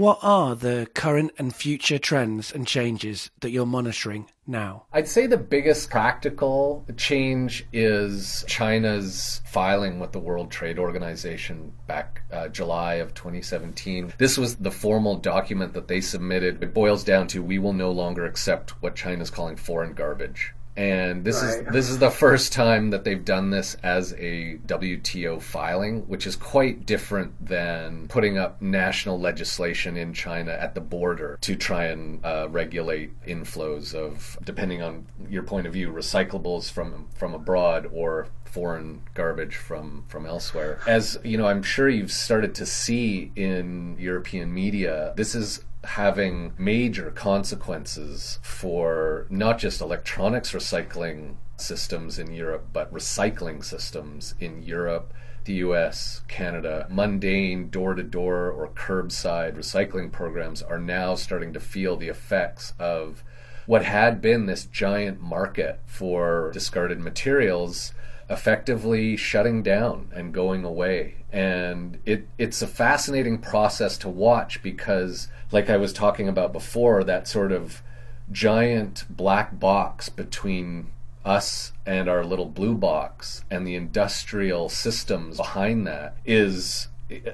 What 0.00 0.20
are 0.22 0.54
the 0.54 0.88
current 0.94 1.32
and 1.36 1.54
future 1.54 1.98
trends 1.98 2.50
and 2.50 2.66
changes 2.66 3.30
that 3.40 3.50
you're 3.50 3.66
monitoring 3.66 4.30
now? 4.46 4.86
I'd 4.94 5.08
say 5.08 5.26
the 5.26 5.36
biggest 5.36 5.90
practical 5.90 6.86
change 6.96 7.66
is 7.70 8.42
China's 8.48 9.42
filing 9.44 10.00
with 10.00 10.12
the 10.12 10.18
World 10.18 10.50
Trade 10.50 10.78
Organization 10.78 11.74
back 11.86 12.22
uh, 12.32 12.48
July 12.48 12.94
of 12.94 13.12
2017. 13.12 14.14
This 14.16 14.38
was 14.38 14.56
the 14.56 14.70
formal 14.70 15.16
document 15.16 15.74
that 15.74 15.88
they 15.88 16.00
submitted. 16.00 16.62
It 16.62 16.72
boils 16.72 17.04
down 17.04 17.26
to 17.26 17.42
we 17.42 17.58
will 17.58 17.74
no 17.74 17.92
longer 17.92 18.24
accept 18.24 18.70
what 18.82 18.96
China's 18.96 19.28
calling 19.28 19.56
foreign 19.56 19.92
garbage 19.92 20.54
and 20.80 21.24
this 21.26 21.42
right. 21.42 21.60
is 21.60 21.72
this 21.72 21.90
is 21.90 21.98
the 21.98 22.10
first 22.10 22.54
time 22.54 22.88
that 22.88 23.04
they've 23.04 23.24
done 23.24 23.50
this 23.50 23.74
as 23.82 24.14
a 24.14 24.58
WTO 24.66 25.42
filing, 25.42 26.08
which 26.08 26.26
is 26.26 26.36
quite 26.36 26.86
different 26.86 27.34
than 27.44 28.08
putting 28.08 28.38
up 28.38 28.62
national 28.62 29.20
legislation 29.20 29.98
in 29.98 30.14
China 30.14 30.52
at 30.52 30.74
the 30.74 30.80
border 30.80 31.36
to 31.42 31.54
try 31.54 31.84
and 31.84 32.24
uh, 32.24 32.48
regulate 32.48 33.10
inflows 33.26 33.94
of, 33.94 34.38
depending 34.42 34.80
on 34.80 35.06
your 35.28 35.42
point 35.42 35.66
of 35.66 35.74
view, 35.74 35.92
recyclables 35.92 36.72
from 36.72 37.08
from 37.14 37.34
abroad 37.34 37.86
or 37.92 38.28
foreign 38.46 39.02
garbage 39.12 39.56
from 39.56 40.04
from 40.08 40.24
elsewhere. 40.24 40.80
As 40.86 41.18
you 41.22 41.36
know, 41.36 41.46
I'm 41.46 41.62
sure 41.62 41.90
you've 41.90 42.10
started 42.10 42.54
to 42.54 42.64
see 42.64 43.32
in 43.36 43.96
European 43.98 44.54
media, 44.54 45.12
this 45.14 45.34
is 45.34 45.62
having 45.84 46.52
major 46.58 47.10
consequences 47.10 48.38
for 48.42 49.26
not 49.30 49.58
just 49.58 49.80
electronics 49.80 50.52
recycling 50.52 51.36
systems 51.56 52.18
in 52.18 52.32
Europe, 52.32 52.68
but 52.72 52.92
recycling 52.92 53.64
systems 53.64 54.34
in 54.40 54.62
Europe, 54.62 55.12
the 55.44 55.54
US, 55.54 56.22
Canada. 56.28 56.86
Mundane 56.90 57.70
door 57.70 57.94
to 57.94 58.02
door 58.02 58.50
or 58.50 58.68
curbside 58.68 59.56
recycling 59.56 60.12
programs 60.12 60.62
are 60.62 60.78
now 60.78 61.14
starting 61.14 61.52
to 61.52 61.60
feel 61.60 61.96
the 61.96 62.08
effects 62.08 62.74
of 62.78 63.22
what 63.66 63.84
had 63.84 64.20
been 64.20 64.46
this 64.46 64.66
giant 64.66 65.20
market 65.20 65.80
for 65.86 66.50
discarded 66.52 67.00
materials 67.00 67.92
effectively 68.30 69.16
shutting 69.16 69.62
down 69.62 70.08
and 70.14 70.32
going 70.32 70.64
away. 70.64 71.16
And 71.32 71.98
it, 72.06 72.28
it's 72.38 72.62
a 72.62 72.66
fascinating 72.66 73.38
process 73.38 73.98
to 73.98 74.08
watch 74.08 74.62
because, 74.62 75.28
like 75.50 75.68
I 75.68 75.76
was 75.76 75.92
talking 75.92 76.28
about 76.28 76.52
before, 76.52 77.02
that 77.04 77.26
sort 77.26 77.50
of 77.50 77.82
giant 78.30 79.04
black 79.10 79.58
box 79.58 80.08
between 80.08 80.92
us 81.24 81.72
and 81.84 82.08
our 82.08 82.24
little 82.24 82.46
blue 82.46 82.74
box 82.74 83.44
and 83.50 83.66
the 83.66 83.74
industrial 83.74 84.68
systems 84.68 85.36
behind 85.36 85.86
that 85.86 86.16
is 86.24 86.88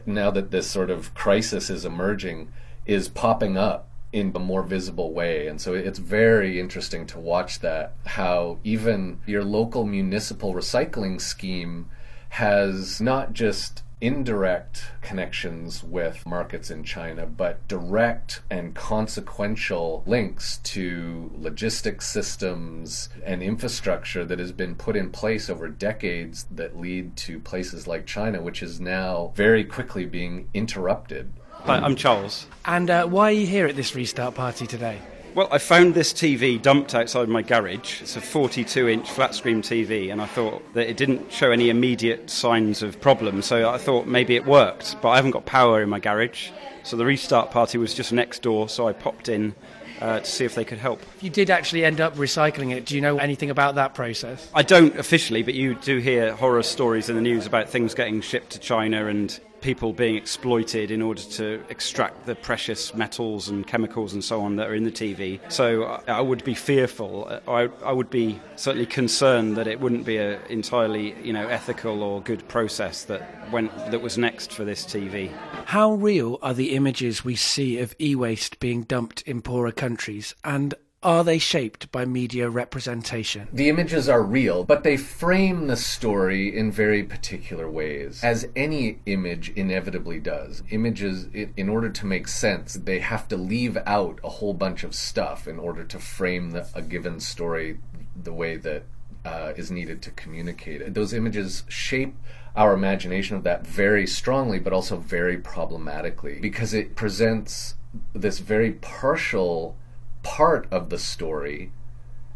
now 0.06 0.30
that 0.30 0.50
this 0.50 0.68
sort 0.68 0.90
of 0.90 1.14
crisis 1.14 1.68
is 1.70 1.84
emerging 1.84 2.50
is 2.86 3.08
popping 3.08 3.56
up 3.56 3.85
in 4.12 4.32
a 4.34 4.38
more 4.38 4.62
visible 4.62 5.12
way. 5.12 5.46
And 5.46 5.60
so 5.60 5.74
it's 5.74 5.98
very 5.98 6.60
interesting 6.60 7.06
to 7.08 7.18
watch 7.18 7.60
that, 7.60 7.94
how 8.06 8.58
even 8.64 9.20
your 9.26 9.44
local 9.44 9.84
municipal 9.84 10.54
recycling 10.54 11.20
scheme 11.20 11.90
has 12.30 13.00
not 13.00 13.32
just 13.32 13.82
indirect 13.98 14.84
connections 15.00 15.82
with 15.82 16.24
markets 16.26 16.70
in 16.70 16.84
China, 16.84 17.24
but 17.24 17.66
direct 17.66 18.42
and 18.50 18.74
consequential 18.74 20.02
links 20.06 20.58
to 20.58 21.30
logistics 21.34 22.06
systems 22.06 23.08
and 23.24 23.42
infrastructure 23.42 24.24
that 24.24 24.38
has 24.38 24.52
been 24.52 24.74
put 24.74 24.96
in 24.96 25.10
place 25.10 25.48
over 25.48 25.68
decades 25.68 26.46
that 26.50 26.78
lead 26.78 27.16
to 27.16 27.40
places 27.40 27.86
like 27.86 28.04
China, 28.04 28.42
which 28.42 28.62
is 28.62 28.78
now 28.80 29.32
very 29.34 29.64
quickly 29.64 30.04
being 30.04 30.46
interrupted 30.52 31.32
Hi, 31.66 31.78
I'm 31.78 31.96
Charles. 31.96 32.46
And 32.64 32.88
uh, 32.88 33.06
why 33.08 33.24
are 33.24 33.32
you 33.32 33.44
here 33.44 33.66
at 33.66 33.74
this 33.74 33.96
restart 33.96 34.36
party 34.36 34.68
today? 34.68 35.00
Well, 35.34 35.48
I 35.50 35.58
found 35.58 35.94
this 35.94 36.12
TV 36.12 36.62
dumped 36.62 36.94
outside 36.94 37.28
my 37.28 37.42
garage. 37.42 38.02
It's 38.02 38.14
a 38.14 38.20
42 38.20 38.86
inch 38.86 39.10
flat 39.10 39.34
screen 39.34 39.62
TV, 39.62 40.12
and 40.12 40.22
I 40.22 40.26
thought 40.26 40.62
that 40.74 40.88
it 40.88 40.96
didn't 40.96 41.32
show 41.32 41.50
any 41.50 41.68
immediate 41.68 42.30
signs 42.30 42.84
of 42.84 43.00
problems, 43.00 43.46
so 43.46 43.68
I 43.68 43.78
thought 43.78 44.06
maybe 44.06 44.36
it 44.36 44.46
worked. 44.46 44.94
But 45.02 45.08
I 45.08 45.16
haven't 45.16 45.32
got 45.32 45.44
power 45.44 45.82
in 45.82 45.88
my 45.88 45.98
garage, 45.98 46.50
so 46.84 46.96
the 46.96 47.04
restart 47.04 47.50
party 47.50 47.78
was 47.78 47.94
just 47.94 48.12
next 48.12 48.42
door, 48.42 48.68
so 48.68 48.86
I 48.86 48.92
popped 48.92 49.28
in 49.28 49.52
uh, 50.00 50.20
to 50.20 50.24
see 50.24 50.44
if 50.44 50.54
they 50.54 50.64
could 50.64 50.78
help. 50.78 51.02
You 51.20 51.30
did 51.30 51.50
actually 51.50 51.84
end 51.84 52.00
up 52.00 52.14
recycling 52.14 52.72
it. 52.76 52.84
Do 52.84 52.94
you 52.94 53.00
know 53.00 53.18
anything 53.18 53.50
about 53.50 53.74
that 53.74 53.92
process? 53.92 54.48
I 54.54 54.62
don't 54.62 54.96
officially, 54.96 55.42
but 55.42 55.54
you 55.54 55.74
do 55.74 55.98
hear 55.98 56.32
horror 56.36 56.62
stories 56.62 57.08
in 57.08 57.16
the 57.16 57.22
news 57.22 57.44
about 57.44 57.68
things 57.68 57.92
getting 57.92 58.20
shipped 58.20 58.50
to 58.50 58.60
China 58.60 59.06
and 59.06 59.38
people 59.66 59.92
being 59.92 60.14
exploited 60.14 60.92
in 60.92 61.02
order 61.02 61.20
to 61.20 61.60
extract 61.70 62.24
the 62.24 62.36
precious 62.36 62.94
metals 62.94 63.48
and 63.48 63.66
chemicals 63.66 64.12
and 64.12 64.22
so 64.22 64.40
on 64.40 64.54
that 64.54 64.68
are 64.68 64.76
in 64.76 64.84
the 64.84 64.92
TV. 64.92 65.40
So 65.50 65.82
uh, 65.82 66.02
I 66.06 66.20
would 66.20 66.44
be 66.44 66.54
fearful. 66.54 67.26
Uh, 67.28 67.40
I, 67.50 67.62
I 67.84 67.90
would 67.90 68.08
be 68.08 68.40
certainly 68.54 68.86
concerned 68.86 69.56
that 69.56 69.66
it 69.66 69.80
wouldn't 69.80 70.06
be 70.06 70.18
an 70.18 70.38
entirely 70.48 71.16
you 71.20 71.32
know 71.32 71.48
ethical 71.48 72.04
or 72.04 72.22
good 72.22 72.46
process 72.46 73.02
that 73.06 73.50
went 73.50 73.76
that 73.90 74.02
was 74.02 74.16
next 74.16 74.52
for 74.52 74.64
this 74.64 74.84
TV. 74.84 75.32
How 75.64 75.94
real 75.94 76.38
are 76.42 76.54
the 76.54 76.76
images 76.76 77.24
we 77.24 77.34
see 77.34 77.80
of 77.80 77.92
e-waste 78.00 78.60
being 78.60 78.84
dumped 78.84 79.22
in 79.22 79.42
poorer 79.42 79.72
countries, 79.72 80.32
and 80.44 80.76
are 81.06 81.22
they 81.22 81.38
shaped 81.38 81.92
by 81.92 82.04
media 82.04 82.50
representation? 82.50 83.46
The 83.52 83.68
images 83.68 84.08
are 84.08 84.24
real, 84.24 84.64
but 84.64 84.82
they 84.82 84.96
frame 84.96 85.68
the 85.68 85.76
story 85.76 86.54
in 86.54 86.72
very 86.72 87.04
particular 87.04 87.70
ways, 87.70 88.24
as 88.24 88.48
any 88.56 88.98
image 89.06 89.50
inevitably 89.50 90.18
does. 90.18 90.64
Images, 90.70 91.28
in 91.32 91.68
order 91.68 91.90
to 91.90 92.06
make 92.06 92.26
sense, 92.26 92.74
they 92.74 92.98
have 92.98 93.28
to 93.28 93.36
leave 93.36 93.78
out 93.86 94.18
a 94.24 94.28
whole 94.28 94.52
bunch 94.52 94.82
of 94.82 94.96
stuff 94.96 95.46
in 95.46 95.60
order 95.60 95.84
to 95.84 96.00
frame 96.00 96.50
the, 96.50 96.66
a 96.74 96.82
given 96.82 97.20
story 97.20 97.78
the 98.20 98.32
way 98.32 98.56
that 98.56 98.82
uh, 99.24 99.52
is 99.56 99.70
needed 99.70 100.02
to 100.02 100.10
communicate 100.10 100.82
it. 100.82 100.94
Those 100.94 101.12
images 101.12 101.62
shape 101.68 102.16
our 102.56 102.72
imagination 102.74 103.36
of 103.36 103.44
that 103.44 103.64
very 103.64 104.08
strongly, 104.08 104.58
but 104.58 104.72
also 104.72 104.96
very 104.96 105.38
problematically, 105.38 106.40
because 106.40 106.74
it 106.74 106.96
presents 106.96 107.76
this 108.12 108.40
very 108.40 108.72
partial 108.72 109.76
part 110.26 110.66
of 110.72 110.90
the 110.90 110.98
story 110.98 111.70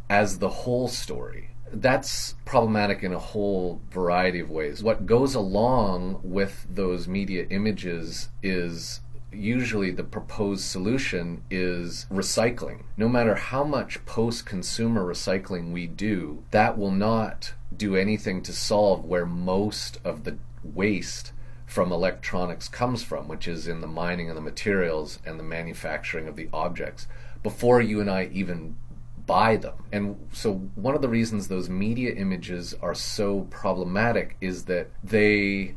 as 0.09 0.39
the 0.39 0.49
whole 0.49 0.87
story. 0.87 1.51
That's 1.73 2.37
problematic 2.45 3.03
in 3.03 3.13
a 3.13 3.19
whole 3.19 3.81
variety 3.91 4.39
of 4.39 4.49
ways. 4.49 4.81
What 4.81 5.07
goes 5.07 5.35
along 5.35 6.21
with 6.23 6.67
those 6.71 7.09
media 7.09 7.47
images 7.51 8.29
is 8.45 9.01
usually 9.33 9.91
the 9.91 10.05
proposed 10.05 10.65
solution 10.65 11.43
is 11.51 12.07
recycling. 12.13 12.85
No 12.97 13.09
matter 13.09 13.35
how 13.35 13.65
much 13.65 14.05
post 14.07 14.47
consumer 14.47 15.05
recycling 15.05 15.73
we 15.73 15.89
do, 15.89 16.45
that 16.53 16.79
will 16.79 16.93
not 16.93 17.55
do 17.77 17.97
anything 17.97 18.41
to 18.43 18.53
solve 18.53 19.05
where 19.05 19.27
most 19.27 19.99
of 20.05 20.23
the 20.23 20.39
waste 20.63 21.33
from 21.71 21.93
electronics 21.93 22.69
comes 22.69 23.05
from, 23.05 23.29
which 23.29 23.47
is 23.47 23.69
in 23.69 23.81
the 23.81 23.87
mining 23.87 24.29
of 24.29 24.35
the 24.35 24.41
materials 24.41 25.21
and 25.25 25.39
the 25.39 25.45
manufacturing 25.45 26.27
of 26.27 26.35
the 26.35 26.49
objects 26.53 27.07
before 27.45 27.81
you 27.81 28.01
and 28.01 28.11
I 28.11 28.29
even 28.33 28.75
buy 29.25 29.55
them. 29.55 29.85
And 29.93 30.17
so, 30.33 30.55
one 30.75 30.97
of 30.97 31.01
the 31.01 31.09
reasons 31.09 31.47
those 31.47 31.69
media 31.69 32.13
images 32.13 32.75
are 32.83 32.95
so 32.95 33.43
problematic 33.51 34.37
is 34.41 34.65
that 34.65 34.89
they, 35.05 35.77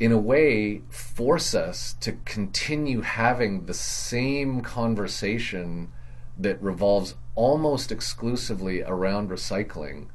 in 0.00 0.10
a 0.10 0.18
way, 0.18 0.80
force 0.88 1.54
us 1.54 1.92
to 2.00 2.12
continue 2.24 3.02
having 3.02 3.66
the 3.66 3.74
same 3.74 4.62
conversation 4.62 5.92
that 6.38 6.62
revolves 6.62 7.14
almost 7.34 7.92
exclusively 7.92 8.82
around 8.82 9.28
recycling 9.28 10.06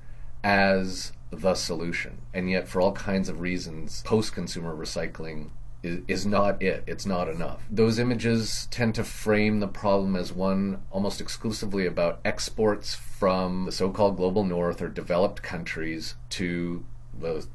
as 0.44 1.12
the 1.32 1.56
solution. 1.56 2.20
And 2.34 2.50
yet, 2.50 2.68
for 2.68 2.82
all 2.82 2.92
kinds 2.92 3.30
of 3.30 3.40
reasons, 3.40 4.04
post 4.04 4.34
consumer 4.34 4.76
recycling 4.76 5.50
is, 5.84 6.02
is 6.08 6.26
not 6.26 6.62
it. 6.62 6.84
It's 6.88 7.06
not 7.06 7.28
enough. 7.28 7.66
Those 7.70 8.00
images 8.00 8.68
tend 8.72 8.96
to 8.96 9.04
frame 9.04 9.60
the 9.60 9.68
problem 9.68 10.16
as 10.16 10.32
one 10.32 10.84
almost 10.92 11.22
exclusively 11.22 11.86
about 11.86 12.20
exports 12.26 12.94
from 12.96 13.66
the 13.66 13.72
so 13.72 13.90
called 13.90 14.18
global 14.18 14.44
north 14.44 14.82
or 14.82 14.90
developed 14.90 15.42
countries 15.42 16.16
to 16.32 16.86
the 17.18 17.46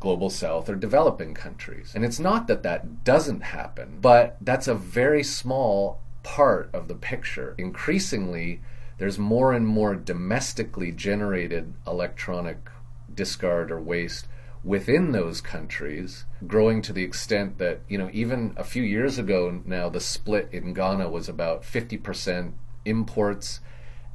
global 0.00 0.30
south 0.30 0.68
or 0.68 0.74
developing 0.74 1.34
countries. 1.34 1.92
And 1.94 2.04
it's 2.04 2.18
not 2.18 2.48
that 2.48 2.62
that 2.64 3.04
doesn't 3.04 3.42
happen, 3.42 3.98
but 4.00 4.36
that's 4.40 4.66
a 4.66 4.74
very 4.74 5.22
small 5.22 6.00
part 6.22 6.70
of 6.72 6.88
the 6.88 6.94
picture. 6.94 7.54
Increasingly, 7.56 8.60
there's 8.98 9.18
more 9.18 9.52
and 9.52 9.66
more 9.66 9.94
domestically 9.94 10.90
generated 10.90 11.74
electronic 11.86 12.68
discard 13.16 13.70
or 13.70 13.80
waste 13.80 14.28
within 14.66 15.12
those 15.12 15.40
countries, 15.40 16.24
growing 16.46 16.82
to 16.82 16.92
the 16.92 17.04
extent 17.04 17.58
that, 17.58 17.80
you 17.88 17.96
know, 17.96 18.10
even 18.12 18.52
a 18.56 18.64
few 18.64 18.82
years 18.82 19.16
ago 19.16 19.62
now, 19.64 19.88
the 19.88 20.00
split 20.00 20.48
in 20.50 20.74
Ghana 20.74 21.08
was 21.08 21.28
about 21.28 21.62
50% 21.62 22.52
imports 22.84 23.60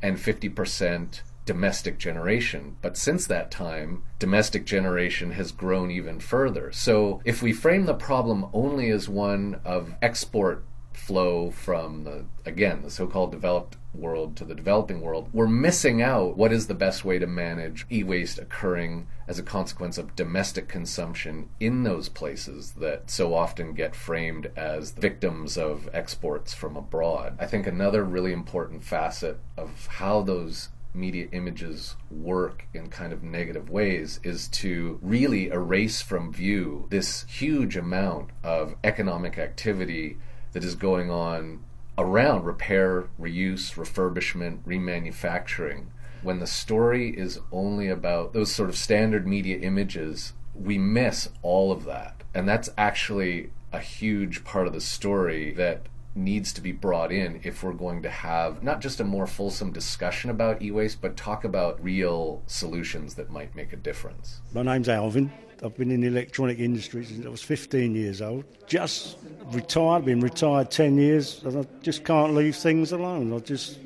and 0.02 0.18
50% 0.18 1.22
domestic 1.46 1.98
generation. 1.98 2.76
But 2.82 2.98
since 2.98 3.26
that 3.28 3.50
time, 3.50 4.04
domestic 4.20 4.66
generation 4.66 5.32
has 5.32 5.52
grown 5.52 5.90
even 5.90 6.20
further. 6.20 6.72
So 6.72 7.22
if 7.26 7.42
we 7.42 7.54
frame 7.54 7.86
the 7.86 7.94
problem 7.94 8.48
only 8.54 8.90
as 8.90 9.08
one 9.08 9.62
of 9.64 9.96
export 10.02 10.66
flow 10.94 11.50
from 11.50 12.04
the 12.04 12.26
again 12.46 12.82
the 12.84 12.92
so-called 12.92 13.32
developed 13.32 13.78
world 13.94 14.36
to 14.36 14.46
the 14.46 14.56
developing 14.56 15.02
world 15.02 15.30
we're 15.34 15.48
missing 15.48 16.02
out 16.02 16.38
what 16.38 16.54
is 16.54 16.68
the 16.68 16.74
best 16.74 17.04
way 17.04 17.20
to 17.20 17.28
manage 17.28 17.86
e-waste 17.92 18.40
occurring 18.40 19.08
as 19.32 19.40
a 19.40 19.44
consequence 19.44 19.98
of 19.98 20.14
domestic 20.18 20.68
consumption 20.68 21.48
in 21.58 21.84
those 21.84 22.10
places 22.10 22.74
that 22.74 23.10
so 23.10 23.34
often 23.34 23.74
get 23.74 23.96
framed 23.96 24.52
as 24.58 24.92
victims 24.92 25.58
of 25.58 25.90
exports 25.94 26.54
from 26.54 26.76
abroad. 26.76 27.38
I 27.40 27.46
think 27.46 27.66
another 27.66 28.04
really 28.04 28.34
important 28.34 28.84
facet 28.84 29.40
of 29.56 29.88
how 29.88 30.22
those 30.22 30.68
media 30.94 31.30
images 31.32 31.96
work 32.10 32.66
in 32.74 32.90
kind 32.90 33.14
of 33.14 33.24
negative 33.24 33.70
ways 33.70 34.20
is 34.22 34.50
to 34.50 35.00
really 35.02 35.48
erase 35.48 36.02
from 36.02 36.34
view 36.34 36.88
this 36.90 37.24
huge 37.30 37.78
amount 37.78 38.32
of 38.44 38.76
economic 38.84 39.38
activity 39.38 40.18
that 40.52 40.66
is 40.66 40.76
going 40.76 41.10
on 41.10 41.64
around 42.02 42.44
repair, 42.44 43.08
reuse, 43.20 43.76
refurbishment, 43.76 44.64
remanufacturing. 44.64 45.86
When 46.22 46.40
the 46.40 46.48
story 46.48 47.10
is 47.18 47.40
only 47.52 47.88
about 47.88 48.34
those 48.34 48.52
sort 48.52 48.70
of 48.70 48.76
standard 48.76 49.28
media 49.28 49.58
images, 49.60 50.34
we 50.54 50.78
miss 50.78 51.30
all 51.42 51.72
of 51.72 51.86
that. 51.86 52.24
And 52.34 52.48
that's 52.48 52.70
actually 52.78 53.52
a 53.72 53.80
huge 53.80 54.44
part 54.44 54.68
of 54.68 54.74
the 54.74 54.82
story 54.82 55.54
that 55.54 55.88
needs 56.14 56.52
to 56.54 56.62
be 56.62 56.72
brought 56.72 57.12
in 57.12 57.40
if 57.44 57.64
we're 57.64 57.72
going 57.72 58.02
to 58.02 58.10
have 58.10 58.62
not 58.62 58.82
just 58.82 59.00
a 59.00 59.04
more 59.04 59.26
fulsome 59.26 59.72
discussion 59.72 60.30
about 60.30 60.62
e-waste 60.62 61.02
but 61.02 61.16
talk 61.16 61.46
about 61.46 61.82
real 61.82 62.42
solutions 62.48 63.16
that 63.16 63.30
might 63.30 63.56
make 63.56 63.72
a 63.72 63.78
difference. 63.78 64.42
My 64.54 64.62
name's 64.62 64.90
Alvin. 64.90 65.32
I've 65.64 65.78
been 65.78 65.92
in 65.92 66.02
the 66.02 66.08
electronic 66.08 66.60
industry 66.60 67.06
since 67.06 67.24
I 67.24 67.30
was 67.30 67.44
15 67.44 67.94
years 67.94 68.22
old. 68.22 68.46
Just 68.66 69.18
retired, 69.52 70.06
been 70.06 70.20
retired 70.20 70.72
10 70.72 70.98
years, 70.98 71.44
and 71.44 71.60
I 71.60 71.66
just 71.84 72.04
can't 72.04 72.34
leave 72.34 72.56
things 72.56 72.92
alone. 72.92 73.32
I've 73.32 73.46
just 73.46 73.78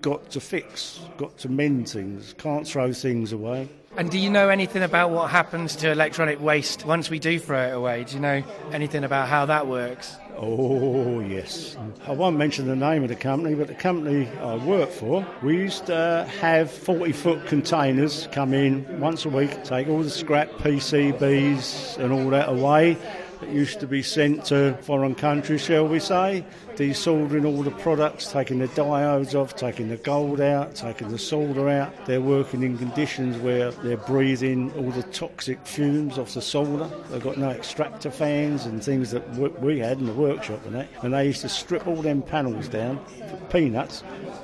got 0.00 0.30
to 0.30 0.40
fix, 0.40 1.00
got 1.18 1.36
to 1.38 1.50
mend 1.50 1.90
things, 1.90 2.34
can't 2.38 2.66
throw 2.66 2.92
things 2.92 3.32
away. 3.32 3.68
And 3.96 4.08
do 4.08 4.18
you 4.18 4.30
know 4.30 4.48
anything 4.48 4.84
about 4.84 5.10
what 5.10 5.30
happens 5.30 5.74
to 5.76 5.90
electronic 5.90 6.40
waste 6.40 6.86
once 6.86 7.10
we 7.10 7.18
do 7.18 7.40
throw 7.40 7.66
it 7.66 7.74
away? 7.74 8.04
Do 8.04 8.14
you 8.14 8.20
know 8.20 8.42
anything 8.70 9.02
about 9.02 9.28
how 9.28 9.46
that 9.46 9.66
works? 9.66 10.16
Oh, 10.36 11.18
yes. 11.18 11.76
I 12.06 12.12
won't 12.12 12.36
mention 12.36 12.68
the 12.68 12.76
name 12.76 13.02
of 13.02 13.08
the 13.08 13.16
company, 13.16 13.56
but 13.56 13.66
the 13.66 13.74
company 13.74 14.28
I 14.38 14.54
work 14.64 14.90
for, 14.90 15.26
we 15.42 15.56
used 15.56 15.86
to 15.86 16.26
have 16.40 16.70
40 16.70 17.10
foot 17.12 17.46
containers 17.46 18.28
come 18.30 18.54
in 18.54 19.00
once 19.00 19.24
a 19.24 19.28
week, 19.28 19.64
take 19.64 19.88
all 19.88 20.02
the 20.04 20.08
scrap 20.08 20.50
PCBs 20.52 21.98
and 21.98 22.12
all 22.12 22.30
that 22.30 22.48
away 22.48 22.96
that 23.40 23.48
used 23.48 23.80
to 23.80 23.86
be 23.86 24.02
sent 24.02 24.44
to 24.46 24.76
foreign 24.82 25.14
countries, 25.14 25.62
shall 25.62 25.88
we 25.88 25.98
say, 25.98 26.44
desoldering 26.76 27.46
all 27.46 27.62
the 27.62 27.70
products, 27.70 28.30
taking 28.30 28.58
the 28.58 28.68
diodes 28.68 29.34
off, 29.34 29.56
taking 29.56 29.88
the 29.88 29.96
gold 29.98 30.40
out, 30.40 30.74
taking 30.74 31.08
the 31.08 31.18
solder 31.18 31.68
out. 31.68 32.06
They're 32.06 32.20
working 32.20 32.62
in 32.62 32.76
conditions 32.78 33.36
where 33.38 33.70
they're 33.70 33.96
breathing 33.96 34.72
all 34.72 34.90
the 34.90 35.02
toxic 35.04 35.66
fumes 35.66 36.18
off 36.18 36.34
the 36.34 36.42
solder. 36.42 36.90
They've 37.10 37.22
got 37.22 37.38
no 37.38 37.50
extractor 37.50 38.10
fans 38.10 38.66
and 38.66 38.82
things 38.82 39.10
that 39.10 39.28
we 39.60 39.78
had 39.78 39.98
in 39.98 40.06
the 40.06 40.12
workshop 40.12 40.64
and 40.66 40.74
that. 40.74 40.88
And 41.02 41.14
they 41.14 41.26
used 41.26 41.40
to 41.42 41.48
strip 41.48 41.86
all 41.86 42.02
them 42.02 42.22
panels 42.22 42.68
down 42.68 43.04
for 43.28 43.36
peanuts 43.50 44.02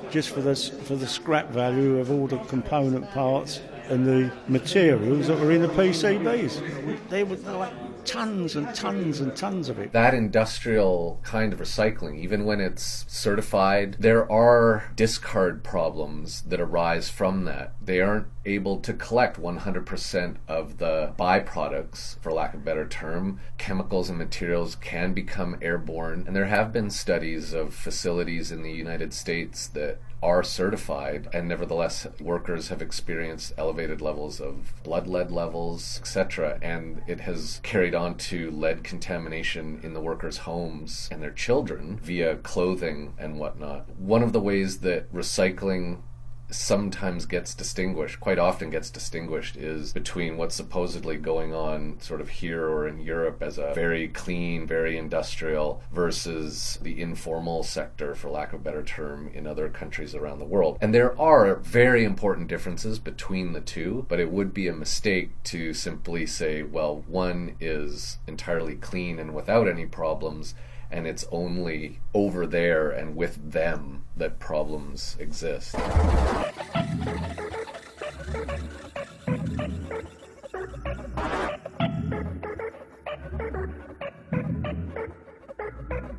just 0.09 0.29
for 0.29 0.41
the, 0.41 0.55
for 0.55 0.95
the 0.95 1.07
scrap 1.07 1.49
value 1.49 1.99
of 1.99 2.11
all 2.11 2.27
the 2.27 2.37
component 2.45 3.09
parts 3.11 3.61
and 3.89 4.05
the 4.05 4.31
materials 4.47 5.27
that 5.27 5.39
were 5.39 5.51
in 5.51 5.61
the 5.61 5.67
PCBs. 5.69 7.09
They 7.09 7.23
were 7.23 7.35
like 7.37 7.73
tons 8.07 8.55
and 8.55 8.73
tons 8.73 9.19
and 9.19 9.35
tons 9.35 9.69
of 9.69 9.77
it. 9.77 9.91
That 9.91 10.13
industrial 10.13 11.19
kind 11.23 11.53
of 11.53 11.59
recycling, 11.59 12.17
even 12.19 12.45
when 12.45 12.59
it's 12.59 13.05
certified, 13.07 13.97
there 13.99 14.29
are 14.31 14.91
discard 14.95 15.63
problems 15.63 16.41
that 16.43 16.61
arise 16.61 17.09
from 17.09 17.45
that. 17.45 17.73
They 17.83 18.01
aren't 18.01 18.27
able 18.45 18.79
to 18.79 18.93
collect 18.93 19.39
100% 19.39 20.37
of 20.47 20.77
the 20.77 21.13
byproducts, 21.19 22.17
for 22.21 22.31
lack 22.31 22.53
of 22.53 22.61
a 22.61 22.63
better 22.63 22.87
term. 22.87 23.39
Chemicals 23.57 24.09
and 24.09 24.17
materials 24.17 24.75
can 24.75 25.13
become 25.13 25.57
airborne, 25.61 26.23
and 26.25 26.35
there 26.35 26.45
have 26.45 26.71
been 26.71 26.89
studies 26.89 27.53
of 27.53 27.73
facilities 27.73 28.51
in 28.51 28.63
the 28.63 28.71
United 28.71 29.13
States 29.13 29.67
that 29.67 29.99
are 30.21 30.43
certified, 30.43 31.27
and 31.33 31.47
nevertheless, 31.47 32.07
workers 32.19 32.69
have 32.69 32.81
experienced 32.81 33.53
elevated 33.57 34.01
levels 34.01 34.39
of 34.39 34.73
blood 34.83 35.07
lead 35.07 35.31
levels, 35.31 35.99
etc. 35.99 36.57
And 36.61 37.01
it 37.07 37.21
has 37.21 37.59
carried 37.63 37.93
on 37.93 38.15
to 38.15 38.51
lead 38.51 38.83
contamination 38.83 39.79
in 39.83 39.93
the 39.93 40.01
workers' 40.01 40.39
homes 40.39 41.07
and 41.11 41.21
their 41.21 41.31
children 41.31 41.99
via 42.01 42.37
clothing 42.37 43.13
and 43.17 43.39
whatnot. 43.39 43.89
One 43.97 44.23
of 44.23 44.33
the 44.33 44.39
ways 44.39 44.79
that 44.79 45.11
recycling 45.13 46.01
sometimes 46.49 47.25
gets 47.25 47.53
distinguished, 47.53 48.19
quite 48.19 48.39
often 48.39 48.69
gets 48.69 48.89
distinguished, 48.89 49.55
is 49.57 49.93
between 49.93 50.37
what's 50.37 50.55
supposedly 50.55 51.17
going 51.17 51.53
on 51.53 51.99
sort 51.99 52.21
of 52.21 52.29
here 52.29 52.67
or 52.67 52.87
in 52.87 52.99
Europe 52.99 53.41
as 53.41 53.57
a 53.57 53.73
very 53.73 54.07
clean, 54.07 54.65
very 54.65 54.97
industrial 54.97 55.81
versus 55.91 56.79
the 56.81 57.01
informal 57.01 57.63
sector, 57.63 58.15
for 58.15 58.29
lack 58.29 58.53
of 58.53 58.61
a 58.61 58.63
better 58.63 58.83
term, 58.83 59.29
in 59.33 59.45
other 59.45 59.69
countries 59.69 60.15
around 60.15 60.39
the 60.39 60.45
world. 60.45 60.77
And 60.81 60.93
there 60.93 61.19
are 61.19 61.55
very 61.55 62.03
important 62.03 62.47
differences 62.47 62.99
between 62.99 63.53
the 63.53 63.61
two, 63.61 64.05
but 64.07 64.19
it 64.19 64.31
would 64.31 64.53
be 64.53 64.67
a 64.67 64.73
mistake 64.73 65.31
to 65.45 65.73
simply 65.73 66.25
say, 66.25 66.63
well, 66.63 67.03
one 67.07 67.55
is 67.59 68.17
entirely 68.27 68.75
clean 68.75 69.19
and 69.19 69.33
without 69.33 69.67
any 69.67 69.85
problems 69.85 70.55
and 70.91 71.07
it's 71.07 71.25
only 71.31 71.99
over 72.13 72.47
there 72.47 72.89
and 72.89 73.15
with 73.15 73.51
them 73.51 74.03
that 74.15 74.39
problems 74.39 75.15
exist. 75.19 75.75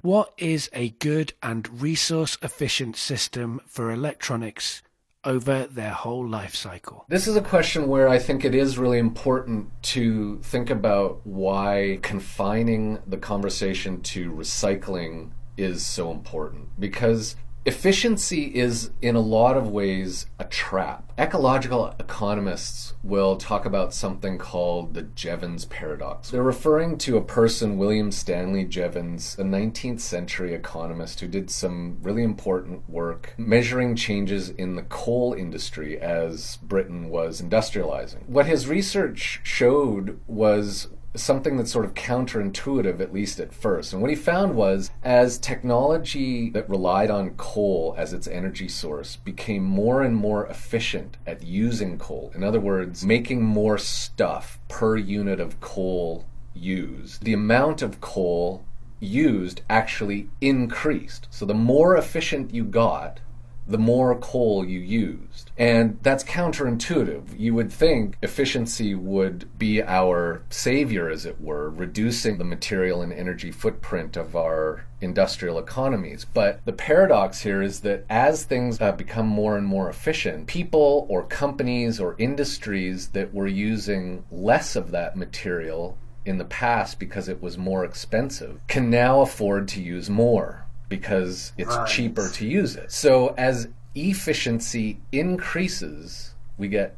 What 0.02 0.32
is 0.38 0.70
a 0.72 0.90
good 0.90 1.34
and 1.42 1.82
resource 1.82 2.38
efficient 2.40 2.96
system 2.96 3.60
for 3.66 3.90
electronics 3.90 4.80
over 5.24 5.66
their 5.66 5.90
whole 5.90 6.26
life 6.26 6.54
cycle? 6.54 7.04
This 7.08 7.26
is 7.26 7.36
a 7.36 7.42
question 7.42 7.88
where 7.88 8.08
I 8.08 8.18
think 8.18 8.44
it 8.44 8.54
is 8.54 8.78
really 8.78 8.98
important 8.98 9.70
to 9.94 10.38
think 10.42 10.70
about 10.70 11.26
why 11.26 11.98
confining 12.02 12.98
the 13.06 13.16
conversation 13.16 14.02
to 14.02 14.32
recycling 14.32 15.32
is 15.56 15.84
so 15.84 16.10
important. 16.10 16.68
Because 16.78 17.36
Efficiency 17.68 18.44
is, 18.54 18.92
in 19.02 19.14
a 19.14 19.20
lot 19.20 19.54
of 19.54 19.68
ways, 19.68 20.24
a 20.38 20.44
trap. 20.46 21.12
Ecological 21.18 21.94
economists 22.00 22.94
will 23.02 23.36
talk 23.36 23.66
about 23.66 23.92
something 23.92 24.38
called 24.38 24.94
the 24.94 25.02
Jevons 25.02 25.66
paradox. 25.66 26.30
They're 26.30 26.42
referring 26.42 26.96
to 26.96 27.18
a 27.18 27.20
person, 27.20 27.76
William 27.76 28.10
Stanley 28.10 28.64
Jevons, 28.64 29.38
a 29.38 29.42
19th 29.42 30.00
century 30.00 30.54
economist 30.54 31.20
who 31.20 31.28
did 31.28 31.50
some 31.50 31.98
really 32.00 32.22
important 32.22 32.88
work 32.88 33.34
measuring 33.36 33.96
changes 33.96 34.48
in 34.48 34.76
the 34.76 34.84
coal 34.84 35.34
industry 35.34 36.00
as 36.00 36.56
Britain 36.62 37.10
was 37.10 37.42
industrializing. 37.42 38.26
What 38.30 38.46
his 38.46 38.66
research 38.66 39.40
showed 39.42 40.20
was 40.26 40.88
something 41.14 41.56
that's 41.56 41.72
sort 41.72 41.84
of 41.84 41.94
counterintuitive, 41.94 43.00
at 43.00 43.12
least 43.12 43.40
at 43.40 43.54
first. 43.54 43.92
And 43.92 44.02
what 44.02 44.10
he 44.10 44.16
found 44.16 44.54
was 44.54 44.90
as 45.02 45.38
technology 45.38 46.50
that 46.50 46.68
relied 46.68 47.10
on 47.10 47.30
coal 47.30 47.94
as 47.98 48.12
its 48.12 48.26
energy 48.26 48.68
source 48.68 49.16
became 49.16 49.64
more 49.64 50.02
and 50.02 50.14
more 50.14 50.46
efficient 50.46 51.16
at 51.26 51.42
using 51.42 51.98
coal, 51.98 52.32
in 52.34 52.44
other 52.44 52.60
words, 52.60 53.04
making 53.04 53.42
more 53.42 53.78
stuff 53.78 54.58
per 54.68 54.96
unit 54.96 55.40
of 55.40 55.60
coal 55.60 56.26
used, 56.54 57.24
the 57.24 57.32
amount 57.32 57.82
of 57.82 58.00
coal 58.00 58.64
used 59.00 59.62
actually 59.70 60.28
increased. 60.40 61.28
So 61.30 61.46
the 61.46 61.54
more 61.54 61.96
efficient 61.96 62.52
you 62.52 62.64
got, 62.64 63.20
the 63.68 63.78
more 63.78 64.16
coal 64.16 64.64
you 64.64 64.80
used. 64.80 65.50
And 65.58 65.98
that's 66.02 66.24
counterintuitive. 66.24 67.38
You 67.38 67.54
would 67.54 67.70
think 67.70 68.16
efficiency 68.22 68.94
would 68.94 69.58
be 69.58 69.82
our 69.82 70.42
savior, 70.48 71.10
as 71.10 71.26
it 71.26 71.40
were, 71.40 71.68
reducing 71.68 72.38
the 72.38 72.44
material 72.44 73.02
and 73.02 73.12
energy 73.12 73.52
footprint 73.52 74.16
of 74.16 74.34
our 74.34 74.86
industrial 75.00 75.58
economies. 75.58 76.24
But 76.24 76.64
the 76.64 76.72
paradox 76.72 77.42
here 77.42 77.62
is 77.62 77.80
that 77.80 78.04
as 78.08 78.44
things 78.44 78.80
uh, 78.80 78.92
become 78.92 79.26
more 79.26 79.56
and 79.56 79.66
more 79.66 79.90
efficient, 79.90 80.46
people 80.46 81.06
or 81.10 81.24
companies 81.24 82.00
or 82.00 82.16
industries 82.18 83.08
that 83.08 83.34
were 83.34 83.46
using 83.46 84.24
less 84.30 84.76
of 84.76 84.90
that 84.92 85.16
material 85.16 85.98
in 86.24 86.38
the 86.38 86.44
past 86.44 86.98
because 86.98 87.28
it 87.28 87.40
was 87.40 87.56
more 87.56 87.84
expensive 87.84 88.60
can 88.68 88.90
now 88.90 89.22
afford 89.22 89.66
to 89.66 89.80
use 89.80 90.10
more 90.10 90.66
because 90.88 91.52
it's 91.58 91.76
right. 91.76 91.88
cheaper 91.88 92.28
to 92.30 92.46
use 92.46 92.76
it. 92.76 92.90
So 92.90 93.34
as 93.36 93.68
efficiency 93.94 95.00
increases, 95.12 96.34
we 96.56 96.68
get 96.68 96.96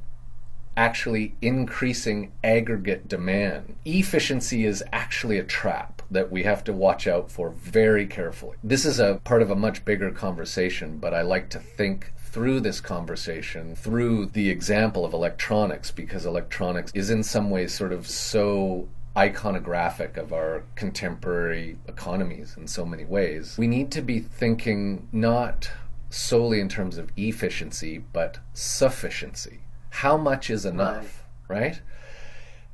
actually 0.76 1.34
increasing 1.42 2.32
aggregate 2.42 3.08
demand. 3.08 3.76
Efficiency 3.84 4.64
is 4.64 4.82
actually 4.92 5.38
a 5.38 5.44
trap 5.44 6.02
that 6.10 6.30
we 6.30 6.42
have 6.42 6.64
to 6.64 6.72
watch 6.72 7.06
out 7.06 7.30
for 7.30 7.50
very 7.50 8.06
carefully. 8.06 8.56
This 8.64 8.84
is 8.84 8.98
a 8.98 9.20
part 9.24 9.42
of 9.42 9.50
a 9.50 9.56
much 9.56 9.84
bigger 9.84 10.10
conversation, 10.10 10.98
but 10.98 11.12
I 11.12 11.22
like 11.22 11.50
to 11.50 11.58
think 11.58 12.12
through 12.30 12.60
this 12.60 12.80
conversation 12.80 13.74
through 13.74 14.26
the 14.26 14.48
example 14.50 15.04
of 15.04 15.12
electronics 15.12 15.90
because 15.90 16.24
electronics 16.24 16.92
is 16.94 17.10
in 17.10 17.24
some 17.24 17.50
ways 17.50 17.74
sort 17.74 17.92
of 17.92 18.06
so 18.06 18.88
iconographic 19.16 20.16
of 20.16 20.32
our 20.32 20.64
contemporary 20.76 21.78
economies 21.88 22.56
in 22.56 22.66
so 22.66 22.84
many 22.86 23.04
ways. 23.04 23.56
We 23.58 23.66
need 23.66 23.90
to 23.92 24.02
be 24.02 24.20
thinking 24.20 25.08
not 25.12 25.70
solely 26.10 26.60
in 26.60 26.68
terms 26.68 26.98
of 26.98 27.10
efficiency, 27.16 27.98
but 27.98 28.38
sufficiency. 28.52 29.60
How 29.90 30.16
much 30.16 30.50
is 30.50 30.64
enough, 30.64 31.24
right? 31.48 31.60
right? 31.60 31.80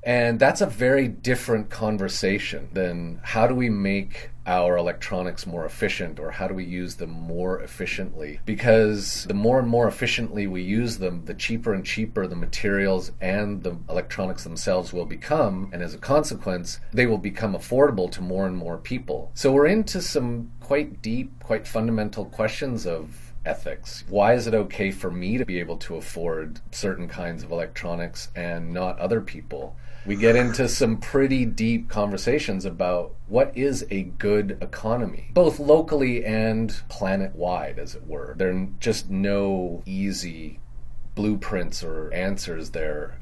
And 0.06 0.38
that's 0.38 0.60
a 0.60 0.66
very 0.66 1.08
different 1.08 1.68
conversation 1.68 2.68
than 2.72 3.18
how 3.24 3.48
do 3.48 3.56
we 3.56 3.68
make 3.68 4.30
our 4.46 4.76
electronics 4.76 5.48
more 5.48 5.66
efficient 5.66 6.20
or 6.20 6.30
how 6.30 6.46
do 6.46 6.54
we 6.54 6.64
use 6.64 6.94
them 6.94 7.10
more 7.10 7.60
efficiently? 7.60 8.38
Because 8.44 9.24
the 9.24 9.34
more 9.34 9.58
and 9.58 9.66
more 9.66 9.88
efficiently 9.88 10.46
we 10.46 10.62
use 10.62 10.98
them, 10.98 11.24
the 11.24 11.34
cheaper 11.34 11.74
and 11.74 11.84
cheaper 11.84 12.28
the 12.28 12.36
materials 12.36 13.10
and 13.20 13.64
the 13.64 13.76
electronics 13.90 14.44
themselves 14.44 14.92
will 14.92 15.06
become. 15.06 15.70
And 15.72 15.82
as 15.82 15.92
a 15.92 15.98
consequence, 15.98 16.78
they 16.92 17.06
will 17.06 17.18
become 17.18 17.54
affordable 17.54 18.08
to 18.12 18.22
more 18.22 18.46
and 18.46 18.56
more 18.56 18.78
people. 18.78 19.32
So 19.34 19.50
we're 19.50 19.66
into 19.66 20.00
some 20.00 20.52
quite 20.60 21.02
deep, 21.02 21.42
quite 21.42 21.66
fundamental 21.66 22.26
questions 22.26 22.86
of 22.86 23.26
ethics. 23.44 24.04
Why 24.08 24.34
is 24.34 24.46
it 24.46 24.54
okay 24.54 24.90
for 24.90 25.10
me 25.10 25.38
to 25.38 25.44
be 25.44 25.58
able 25.60 25.78
to 25.78 25.96
afford 25.96 26.60
certain 26.72 27.08
kinds 27.08 27.42
of 27.42 27.50
electronics 27.50 28.30
and 28.34 28.72
not 28.72 28.98
other 28.98 29.20
people? 29.20 29.76
We 30.06 30.14
get 30.14 30.36
into 30.36 30.68
some 30.68 30.98
pretty 30.98 31.44
deep 31.44 31.88
conversations 31.88 32.64
about 32.64 33.14
what 33.26 33.56
is 33.56 33.84
a 33.90 34.04
good 34.04 34.56
economy, 34.60 35.30
both 35.34 35.58
locally 35.58 36.24
and 36.24 36.80
planet 36.88 37.34
wide, 37.34 37.78
as 37.78 37.96
it 37.96 38.06
were. 38.06 38.34
There 38.38 38.50
are 38.50 38.68
just 38.78 39.10
no 39.10 39.82
easy 39.84 40.60
blueprints 41.16 41.82
or 41.82 42.12
answers 42.14 42.70
there. 42.70 43.18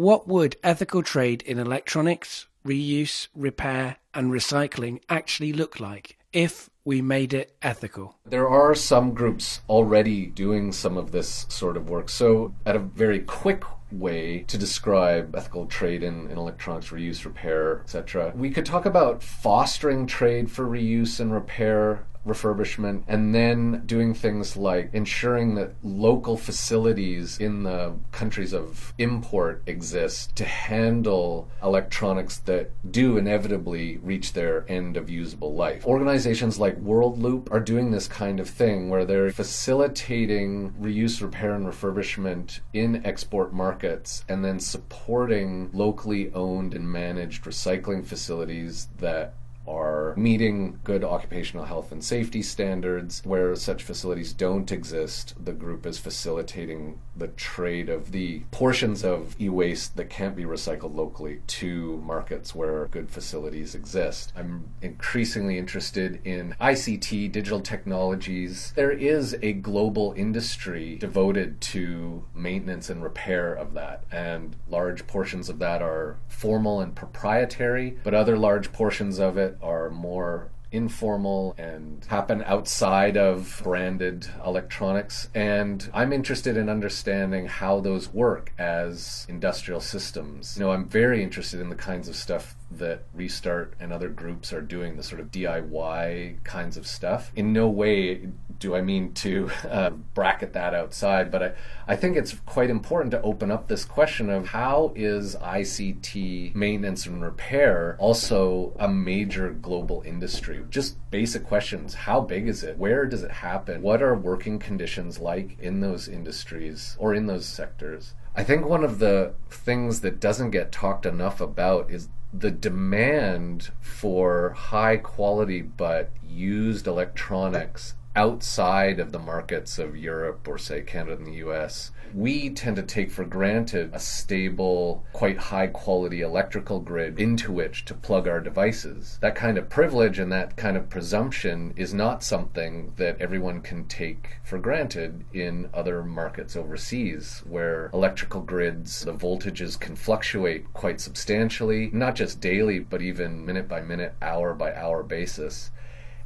What 0.00 0.26
would 0.26 0.56
ethical 0.62 1.02
trade 1.02 1.42
in 1.42 1.58
electronics, 1.58 2.46
reuse, 2.64 3.28
repair, 3.36 3.96
and 4.14 4.32
recycling 4.32 5.02
actually 5.10 5.52
look 5.52 5.78
like 5.78 6.16
if 6.32 6.70
we 6.86 7.02
made 7.02 7.34
it 7.34 7.54
ethical? 7.60 8.16
There 8.24 8.48
are 8.48 8.74
some 8.74 9.12
groups 9.12 9.60
already 9.68 10.24
doing 10.24 10.72
some 10.72 10.96
of 10.96 11.12
this 11.12 11.44
sort 11.50 11.76
of 11.76 11.90
work. 11.90 12.08
So, 12.08 12.54
at 12.64 12.76
a 12.76 12.78
very 12.78 13.20
quick 13.20 13.62
way 13.92 14.44
to 14.44 14.56
describe 14.56 15.36
ethical 15.36 15.66
trade 15.66 16.02
in, 16.02 16.30
in 16.30 16.38
electronics 16.38 16.88
reuse, 16.88 17.26
repair, 17.26 17.80
etc., 17.80 18.32
we 18.34 18.48
could 18.48 18.64
talk 18.64 18.86
about 18.86 19.22
fostering 19.22 20.06
trade 20.06 20.50
for 20.50 20.64
reuse 20.64 21.20
and 21.20 21.30
repair 21.30 22.06
refurbishment, 22.26 23.02
and 23.08 23.34
then 23.34 23.82
doing 23.86 24.14
things 24.14 24.56
like 24.56 24.90
ensuring 24.92 25.54
that 25.54 25.74
local 25.82 26.36
facilities 26.36 27.38
in 27.38 27.62
the 27.62 27.94
countries 28.12 28.52
of 28.52 28.92
import 28.98 29.62
exist 29.66 30.34
to 30.36 30.44
handle 30.44 31.48
electronics 31.62 32.38
that 32.38 32.70
do 32.90 33.16
inevitably 33.16 33.96
reach 33.98 34.32
their 34.32 34.64
end 34.68 34.96
of 34.96 35.08
usable 35.08 35.54
life. 35.54 35.86
Organizations 35.86 36.58
like 36.58 36.76
World 36.78 37.18
Loop 37.18 37.50
are 37.52 37.60
doing 37.60 37.90
this 37.90 38.08
kind 38.08 38.40
of 38.40 38.48
thing 38.48 38.88
where 38.90 39.04
they're 39.04 39.30
facilitating 39.30 40.72
reuse, 40.80 41.22
repair, 41.22 41.54
and 41.54 41.66
refurbishment 41.66 42.60
in 42.72 43.04
export 43.04 43.52
markets 43.52 44.24
and 44.28 44.44
then 44.44 44.60
supporting 44.60 45.70
locally 45.72 46.32
owned 46.32 46.74
and 46.74 46.90
managed 46.90 47.44
recycling 47.44 48.04
facilities 48.04 48.88
that 48.98 49.34
are 49.70 50.14
meeting 50.16 50.80
good 50.84 51.04
occupational 51.04 51.64
health 51.64 51.92
and 51.92 52.02
safety 52.02 52.42
standards. 52.42 53.22
Where 53.24 53.54
such 53.56 53.82
facilities 53.82 54.32
don't 54.32 54.70
exist, 54.72 55.34
the 55.42 55.52
group 55.52 55.86
is 55.86 55.98
facilitating 55.98 56.98
the 57.16 57.28
trade 57.28 57.88
of 57.88 58.12
the 58.12 58.40
portions 58.50 59.04
of 59.04 59.36
e 59.40 59.48
waste 59.48 59.96
that 59.96 60.10
can't 60.10 60.34
be 60.34 60.44
recycled 60.44 60.94
locally 60.94 61.40
to 61.46 61.98
markets 61.98 62.54
where 62.54 62.86
good 62.86 63.10
facilities 63.10 63.74
exist. 63.74 64.32
I'm 64.36 64.70
increasingly 64.82 65.58
interested 65.58 66.20
in 66.24 66.54
ICT, 66.60 67.30
digital 67.30 67.60
technologies. 67.60 68.72
There 68.74 68.90
is 68.90 69.36
a 69.42 69.52
global 69.52 70.14
industry 70.16 70.96
devoted 70.96 71.60
to 71.60 72.24
maintenance 72.34 72.90
and 72.90 73.02
repair 73.02 73.54
of 73.54 73.74
that, 73.74 74.04
and 74.10 74.56
large 74.68 75.06
portions 75.06 75.48
of 75.48 75.58
that 75.58 75.82
are 75.82 76.16
formal 76.28 76.80
and 76.80 76.94
proprietary, 76.94 77.98
but 78.02 78.14
other 78.14 78.36
large 78.36 78.72
portions 78.72 79.18
of 79.18 79.36
it 79.36 79.58
are 79.62 79.90
more 79.90 80.48
informal 80.72 81.54
and 81.58 82.04
happen 82.04 82.42
outside 82.46 83.16
of 83.16 83.60
branded 83.64 84.28
electronics. 84.44 85.28
And 85.34 85.90
I'm 85.92 86.12
interested 86.12 86.56
in 86.56 86.68
understanding 86.68 87.46
how 87.46 87.80
those 87.80 88.12
work 88.12 88.52
as 88.58 89.26
industrial 89.28 89.80
systems. 89.80 90.56
You 90.56 90.64
know, 90.64 90.70
I'm 90.70 90.86
very 90.86 91.22
interested 91.22 91.60
in 91.60 91.70
the 91.70 91.76
kinds 91.76 92.08
of 92.08 92.14
stuff 92.14 92.54
that 92.70 93.04
Restart 93.12 93.74
and 93.80 93.92
other 93.92 94.08
groups 94.08 94.52
are 94.52 94.60
doing, 94.60 94.96
the 94.96 95.02
sort 95.02 95.20
of 95.20 95.30
DIY 95.30 96.42
kinds 96.44 96.76
of 96.76 96.86
stuff. 96.86 97.32
In 97.34 97.52
no 97.52 97.68
way 97.68 98.28
do 98.60 98.76
I 98.76 98.82
mean 98.82 99.12
to 99.14 99.50
uh, 99.68 99.90
bracket 99.90 100.52
that 100.52 100.74
outside, 100.74 101.30
but 101.30 101.42
I, 101.42 101.52
I 101.88 101.96
think 101.96 102.16
it's 102.16 102.34
quite 102.46 102.70
important 102.70 103.10
to 103.12 103.22
open 103.22 103.50
up 103.50 103.66
this 103.66 103.84
question 103.84 104.30
of 104.30 104.48
how 104.48 104.92
is 104.94 105.34
ICT 105.36 106.54
maintenance 106.54 107.06
and 107.06 107.22
repair 107.22 107.96
also 107.98 108.72
a 108.78 108.88
major 108.88 109.50
global 109.50 110.02
industry? 110.06 110.62
Just 110.70 110.96
basic 111.10 111.44
questions. 111.44 111.94
How 111.94 112.20
big 112.20 112.46
is 112.46 112.62
it? 112.62 112.78
Where 112.78 113.06
does 113.06 113.22
it 113.22 113.30
happen? 113.30 113.82
What 113.82 114.02
are 114.02 114.14
working 114.14 114.58
conditions 114.58 115.18
like 115.18 115.58
in 115.58 115.80
those 115.80 116.06
industries 116.06 116.96
or 117.00 117.14
in 117.14 117.26
those 117.26 117.46
sectors? 117.46 118.14
I 118.36 118.44
think 118.44 118.64
one 118.64 118.84
of 118.84 119.00
the 119.00 119.34
things 119.48 120.02
that 120.02 120.20
doesn't 120.20 120.52
get 120.52 120.70
talked 120.70 121.04
enough 121.04 121.40
about 121.40 121.90
is 121.90 122.08
the 122.32 122.50
demand 122.50 123.70
for 123.80 124.50
high 124.50 124.96
quality 124.96 125.62
but 125.62 126.10
used 126.22 126.86
electronics 126.86 127.94
outside 128.20 129.00
of 129.00 129.12
the 129.12 129.18
markets 129.18 129.78
of 129.78 129.96
Europe 129.96 130.46
or, 130.46 130.58
say, 130.58 130.82
Canada 130.82 131.16
and 131.16 131.26
the 131.26 131.40
US, 131.46 131.90
we 132.12 132.50
tend 132.50 132.76
to 132.76 132.82
take 132.82 133.10
for 133.10 133.24
granted 133.24 133.88
a 133.94 133.98
stable, 133.98 135.06
quite 135.14 135.38
high 135.38 135.68
quality 135.68 136.20
electrical 136.20 136.80
grid 136.80 137.18
into 137.18 137.50
which 137.50 137.86
to 137.86 137.94
plug 137.94 138.28
our 138.28 138.40
devices. 138.40 139.16
That 139.22 139.34
kind 139.34 139.56
of 139.56 139.70
privilege 139.70 140.18
and 140.18 140.30
that 140.32 140.54
kind 140.54 140.76
of 140.76 140.90
presumption 140.90 141.72
is 141.76 141.94
not 141.94 142.22
something 142.22 142.92
that 142.96 143.18
everyone 143.18 143.62
can 143.62 143.86
take 143.86 144.36
for 144.44 144.58
granted 144.58 145.24
in 145.32 145.70
other 145.72 146.04
markets 146.04 146.56
overseas, 146.56 147.42
where 147.48 147.88
electrical 147.94 148.42
grids, 148.42 149.02
the 149.02 149.14
voltages 149.14 149.80
can 149.80 149.96
fluctuate 149.96 150.70
quite 150.74 151.00
substantially, 151.00 151.88
not 151.94 152.16
just 152.16 152.38
daily, 152.38 152.80
but 152.80 153.00
even 153.00 153.46
minute 153.46 153.66
by 153.66 153.80
minute, 153.80 154.14
hour 154.20 154.52
by 154.52 154.74
hour 154.74 155.02
basis. 155.02 155.70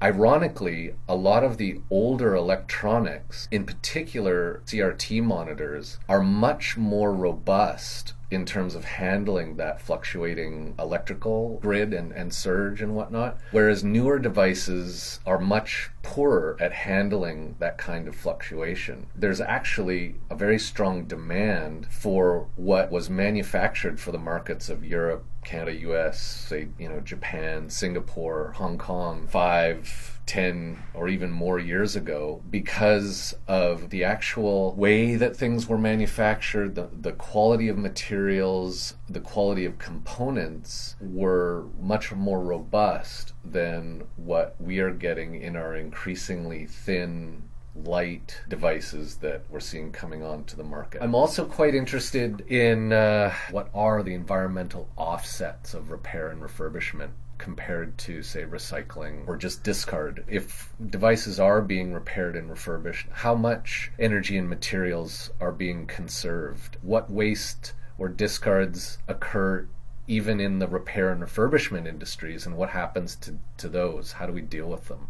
Ironically, 0.03 0.95
a 1.09 1.15
lot 1.15 1.45
of 1.45 1.57
the 1.57 1.81
older 1.91 2.35
electronics, 2.35 3.49
in 3.51 3.65
particular 3.65 4.63
CRT 4.67 5.23
monitors, 5.23 5.99
are 6.09 6.23
much 6.23 6.77
more 6.77 7.13
robust 7.13 8.15
in 8.31 8.45
terms 8.45 8.75
of 8.75 8.85
handling 8.85 9.57
that 9.57 9.81
fluctuating 9.81 10.75
electrical 10.79 11.59
grid 11.63 11.95
and, 11.95 12.13
and 12.13 12.35
surge 12.35 12.83
and 12.83 12.95
whatnot. 12.95 13.39
Whereas 13.53 13.85
newer 13.85 14.19
devices 14.19 15.21
are 15.25 15.39
much 15.39 15.91
poorer 16.03 16.57
at 16.61 16.73
handling 16.73 17.57
that 17.61 17.79
kind 17.79 18.09
of 18.09 18.17
fluctuation. 18.17 19.07
There's 19.15 19.41
actually 19.41 20.17
a 20.31 20.35
very 20.35 20.59
strong 20.59 21.05
demand 21.05 21.87
for 21.91 22.49
what 22.57 22.91
was 22.91 23.09
manufactured 23.09 24.01
for 24.01 24.13
the 24.13 24.19
markets 24.19 24.69
of 24.69 24.85
Europe, 24.85 25.25
Canada, 25.45 25.75
US, 25.91 26.21
say, 26.21 26.69
you 26.79 26.89
know, 26.89 27.01
Japan, 27.01 27.71
Singapore, 27.71 28.53
Hong 28.57 28.79
Kong, 28.79 29.27
five, 29.29 30.21
ten, 30.27 30.83
or 30.95 31.09
even 31.09 31.31
more 31.31 31.59
years 31.59 31.97
ago 31.97 32.43
because 32.51 33.35
of 33.47 33.91
the 33.91 34.05
actual 34.05 34.75
way 34.75 35.17
that 35.17 35.37
things 35.37 35.69
were 35.69 35.79
manufactured, 35.79 36.75
the, 36.75 36.89
the 36.93 37.13
quality 37.13 37.69
of 37.69 37.77
materials, 37.77 38.95
the 39.09 39.21
quality 39.21 39.65
of 39.65 39.79
components 39.79 40.97
were 41.01 41.67
much 41.81 42.13
more 42.13 42.41
robust 42.41 43.33
than 43.45 44.05
what 44.17 44.57
we 44.59 44.79
are 44.79 44.93
getting 44.93 45.35
in 45.41 45.57
our 45.57 45.77
increasingly 45.77 46.67
thin 46.67 47.43
light 47.75 48.41
devices 48.49 49.17
that 49.17 49.43
we're 49.51 49.61
seeing 49.61 49.91
coming 49.91 50.23
onto 50.23 50.57
the 50.57 50.65
market. 50.65 51.03
I'm 51.03 51.15
also 51.15 51.45
quite 51.45 51.75
interested 51.75 52.41
in 52.43 52.93
uh, 52.93 53.33
what 53.51 53.69
are 53.75 54.03
the 54.03 54.15
environmental 54.15 54.89
offsets 54.97 55.75
of 55.75 55.91
repair 55.91 56.29
and 56.29 56.41
refurbishment 56.41 57.11
compared 57.39 57.99
to, 57.99 58.23
say, 58.23 58.45
recycling 58.45 59.27
or 59.27 59.37
just 59.37 59.65
discard. 59.65 60.25
If 60.29 60.73
devices 60.91 61.41
are 61.41 61.61
being 61.61 61.93
repaired 61.93 62.37
and 62.37 62.49
refurbished, 62.49 63.09
how 63.11 63.35
much 63.35 63.91
energy 63.99 64.39
and 64.39 64.49
materials 64.49 65.31
are 65.41 65.53
being 65.53 65.87
conserved? 65.87 66.77
What 66.81 67.11
waste 67.11 67.73
or 67.99 68.09
discards 68.09 68.99
occur 69.09 69.67
even 70.07 70.39
in 70.41 70.59
the 70.59 70.69
repair 70.69 71.11
and 71.11 71.23
refurbishment 71.23 71.87
industries, 71.87 72.47
and 72.47 72.57
what 72.57 72.71
happens 72.71 73.17
to, 73.17 73.39
to 73.57 73.69
those? 73.69 74.13
How 74.13 74.27
do 74.27 74.33
we 74.33 74.43
deal 74.43 74.69
with 74.69 74.89
them? 74.89 75.09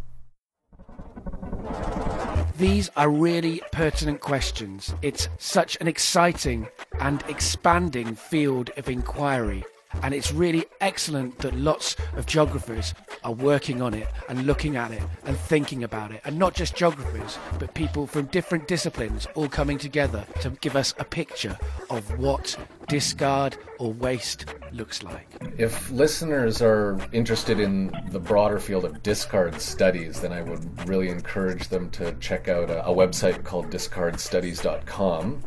These 2.56 2.88
are 2.96 3.10
really 3.10 3.60
pertinent 3.72 4.20
questions. 4.20 4.94
It's 5.02 5.28
such 5.38 5.76
an 5.80 5.88
exciting 5.88 6.68
and 7.00 7.24
expanding 7.28 8.14
field 8.14 8.70
of 8.76 8.88
inquiry 8.88 9.64
and 10.02 10.14
it's 10.14 10.32
really 10.32 10.66
excellent 10.80 11.38
that 11.38 11.54
lots 11.54 11.96
of 12.16 12.26
geographers 12.26 12.94
are 13.22 13.32
working 13.32 13.80
on 13.80 13.94
it 13.94 14.08
and 14.28 14.46
looking 14.46 14.76
at 14.76 14.90
it 14.90 15.02
and 15.24 15.36
thinking 15.36 15.84
about 15.84 16.12
it. 16.12 16.20
And 16.24 16.38
not 16.38 16.54
just 16.54 16.74
geographers, 16.74 17.38
but 17.58 17.74
people 17.74 18.06
from 18.06 18.26
different 18.26 18.68
disciplines 18.68 19.26
all 19.34 19.48
coming 19.48 19.78
together 19.78 20.26
to 20.40 20.50
give 20.50 20.76
us 20.76 20.94
a 20.98 21.04
picture 21.04 21.56
of 21.90 22.18
what 22.18 22.56
discard 22.88 23.56
or 23.78 23.92
waste 23.92 24.46
looks 24.72 25.02
like. 25.02 25.28
If 25.58 25.90
listeners 25.90 26.60
are 26.62 26.98
interested 27.12 27.60
in 27.60 27.92
the 28.10 28.20
broader 28.20 28.58
field 28.58 28.84
of 28.84 29.02
discard 29.02 29.60
studies, 29.60 30.20
then 30.20 30.32
I 30.32 30.42
would 30.42 30.88
really 30.88 31.08
encourage 31.08 31.68
them 31.68 31.90
to 31.90 32.12
check 32.14 32.48
out 32.48 32.70
a, 32.70 32.86
a 32.86 32.94
website 32.94 33.44
called 33.44 33.70
discardstudies.com. 33.70 35.42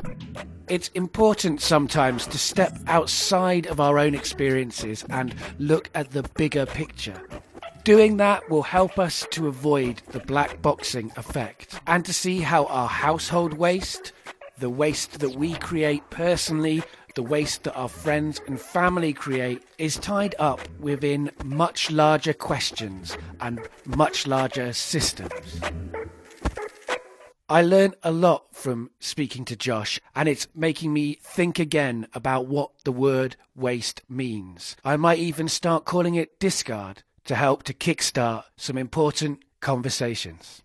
It's 0.70 0.90
important 0.90 1.62
sometimes 1.62 2.28
to 2.28 2.38
step 2.38 2.78
outside 2.88 3.68
of 3.68 3.80
our 3.80 3.98
own 4.00 4.14
experiences 4.14 5.06
and 5.10 5.34
look 5.60 5.90
at 5.96 6.12
the 6.12 6.24
bigger 6.36 6.66
picture. 6.66 7.22
Doing 7.88 8.18
that 8.18 8.50
will 8.50 8.64
help 8.64 9.00
us 9.00 9.26
to 9.32 9.48
avoid 9.48 10.02
the 10.12 10.20
black 10.20 10.62
boxing 10.62 11.10
effect 11.16 11.80
and 11.88 12.04
to 12.04 12.14
see 12.14 12.42
how 12.42 12.66
our 12.66 12.90
household 12.90 13.54
waste, 13.54 14.12
the 14.60 14.70
waste 14.70 15.20
that 15.20 15.38
we 15.38 15.54
create 15.54 16.10
personally, 16.10 16.84
the 17.18 17.24
waste 17.24 17.64
that 17.64 17.76
our 17.76 17.90
friends 17.90 18.40
and 18.46 18.62
family 18.62 19.12
create, 19.12 19.64
is 19.80 19.98
tied 19.98 20.36
up 20.38 20.62
within 20.80 21.32
much 21.44 21.90
larger 21.90 22.32
questions 22.32 23.18
and 23.42 23.60
much 23.88 24.28
larger 24.28 24.72
systems. 24.72 25.60
I 27.50 27.64
learned 27.64 27.96
a 28.04 28.12
lot 28.12 28.54
from 28.54 28.92
speaking 29.00 29.46
to 29.46 29.56
Josh, 29.56 30.00
and 30.16 30.30
it's 30.30 30.48
making 30.54 30.94
me 30.94 31.18
think 31.24 31.58
again 31.58 32.06
about 32.14 32.46
what 32.46 32.70
the 32.84 32.92
word 32.92 33.36
waste 33.56 34.04
means. 34.08 34.76
I 34.86 34.96
might 34.96 35.18
even 35.18 35.48
start 35.48 35.86
calling 35.86 36.14
it 36.14 36.40
discard 36.40 37.02
to 37.26 37.34
help 37.34 37.64
to 37.64 37.74
kickstart 37.74 38.44
some 38.58 38.78
important 38.78 39.44
conversations. 39.60 40.62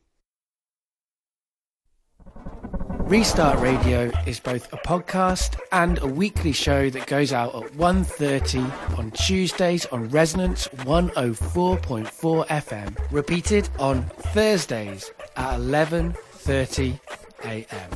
Restart 3.13 3.61
Radio 3.61 4.11
is 4.27 4.41
both 4.41 4.73
a 4.73 4.79
podcast 4.79 5.61
and 5.71 5.99
a 5.99 6.07
weekly 6.07 6.53
show 6.53 6.89
that 6.89 7.07
goes 7.07 7.31
out 7.31 7.55
at 7.55 7.73
1.30 7.73 8.99
on 8.99 9.11
Tuesdays 9.11 9.85
on 9.85 10.09
Resonance 10.09 10.67
104.4 10.69 12.47
FM, 12.47 12.97
repeated 13.11 13.69
on 13.79 14.05
Thursdays 14.05 15.13
at 15.37 15.61
11.30 15.61 16.99
a.m. 17.45 17.91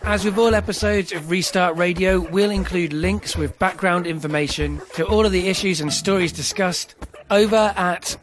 As 0.00 0.24
with 0.24 0.38
all 0.38 0.54
episodes 0.54 1.12
of 1.12 1.30
Restart 1.30 1.76
Radio, 1.76 2.20
we'll 2.20 2.50
include 2.50 2.94
links 2.94 3.36
with 3.36 3.58
background 3.58 4.06
information 4.06 4.80
to 4.94 5.06
all 5.06 5.26
of 5.26 5.32
the 5.32 5.48
issues 5.48 5.82
and 5.82 5.92
stories 5.92 6.32
discussed 6.32 6.94
over 7.30 7.74
at 7.76 8.16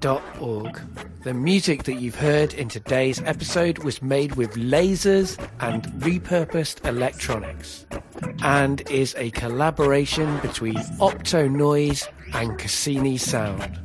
therestartproject.org. 0.00 0.80
The 1.22 1.34
music 1.34 1.84
that 1.84 1.94
you've 1.94 2.16
heard 2.16 2.54
in 2.54 2.68
today's 2.68 3.20
episode 3.22 3.78
was 3.78 4.02
made 4.02 4.36
with 4.36 4.54
lasers 4.54 5.38
and 5.60 5.84
repurposed 6.00 6.86
electronics 6.86 7.86
and 8.42 8.88
is 8.90 9.14
a 9.16 9.30
collaboration 9.30 10.38
between 10.40 10.74
Opto 11.00 11.50
Noise 11.50 12.08
and 12.34 12.58
Cassini 12.58 13.16
sound. 13.16 13.78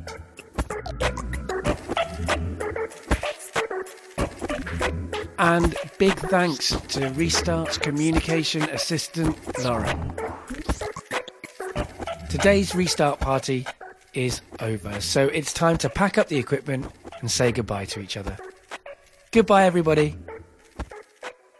And 5.38 5.74
big 5.98 6.14
thanks 6.14 6.68
to 6.70 7.10
Restart's 7.10 7.76
communication 7.76 8.62
assistant, 8.62 9.36
Lauren. 9.64 10.14
Today's 12.30 12.74
Restart 12.76 13.18
party 13.18 13.66
is 14.14 14.40
over, 14.60 15.00
so 15.00 15.26
it's 15.26 15.52
time 15.52 15.76
to 15.78 15.88
pack 15.88 16.18
up 16.18 16.28
the 16.28 16.38
equipment 16.38 16.90
and 17.20 17.30
say 17.30 17.52
goodbye 17.52 17.86
to 17.86 18.00
each 18.00 18.16
other. 18.16 18.36
Goodbye, 19.30 19.64
everybody. 19.64 20.16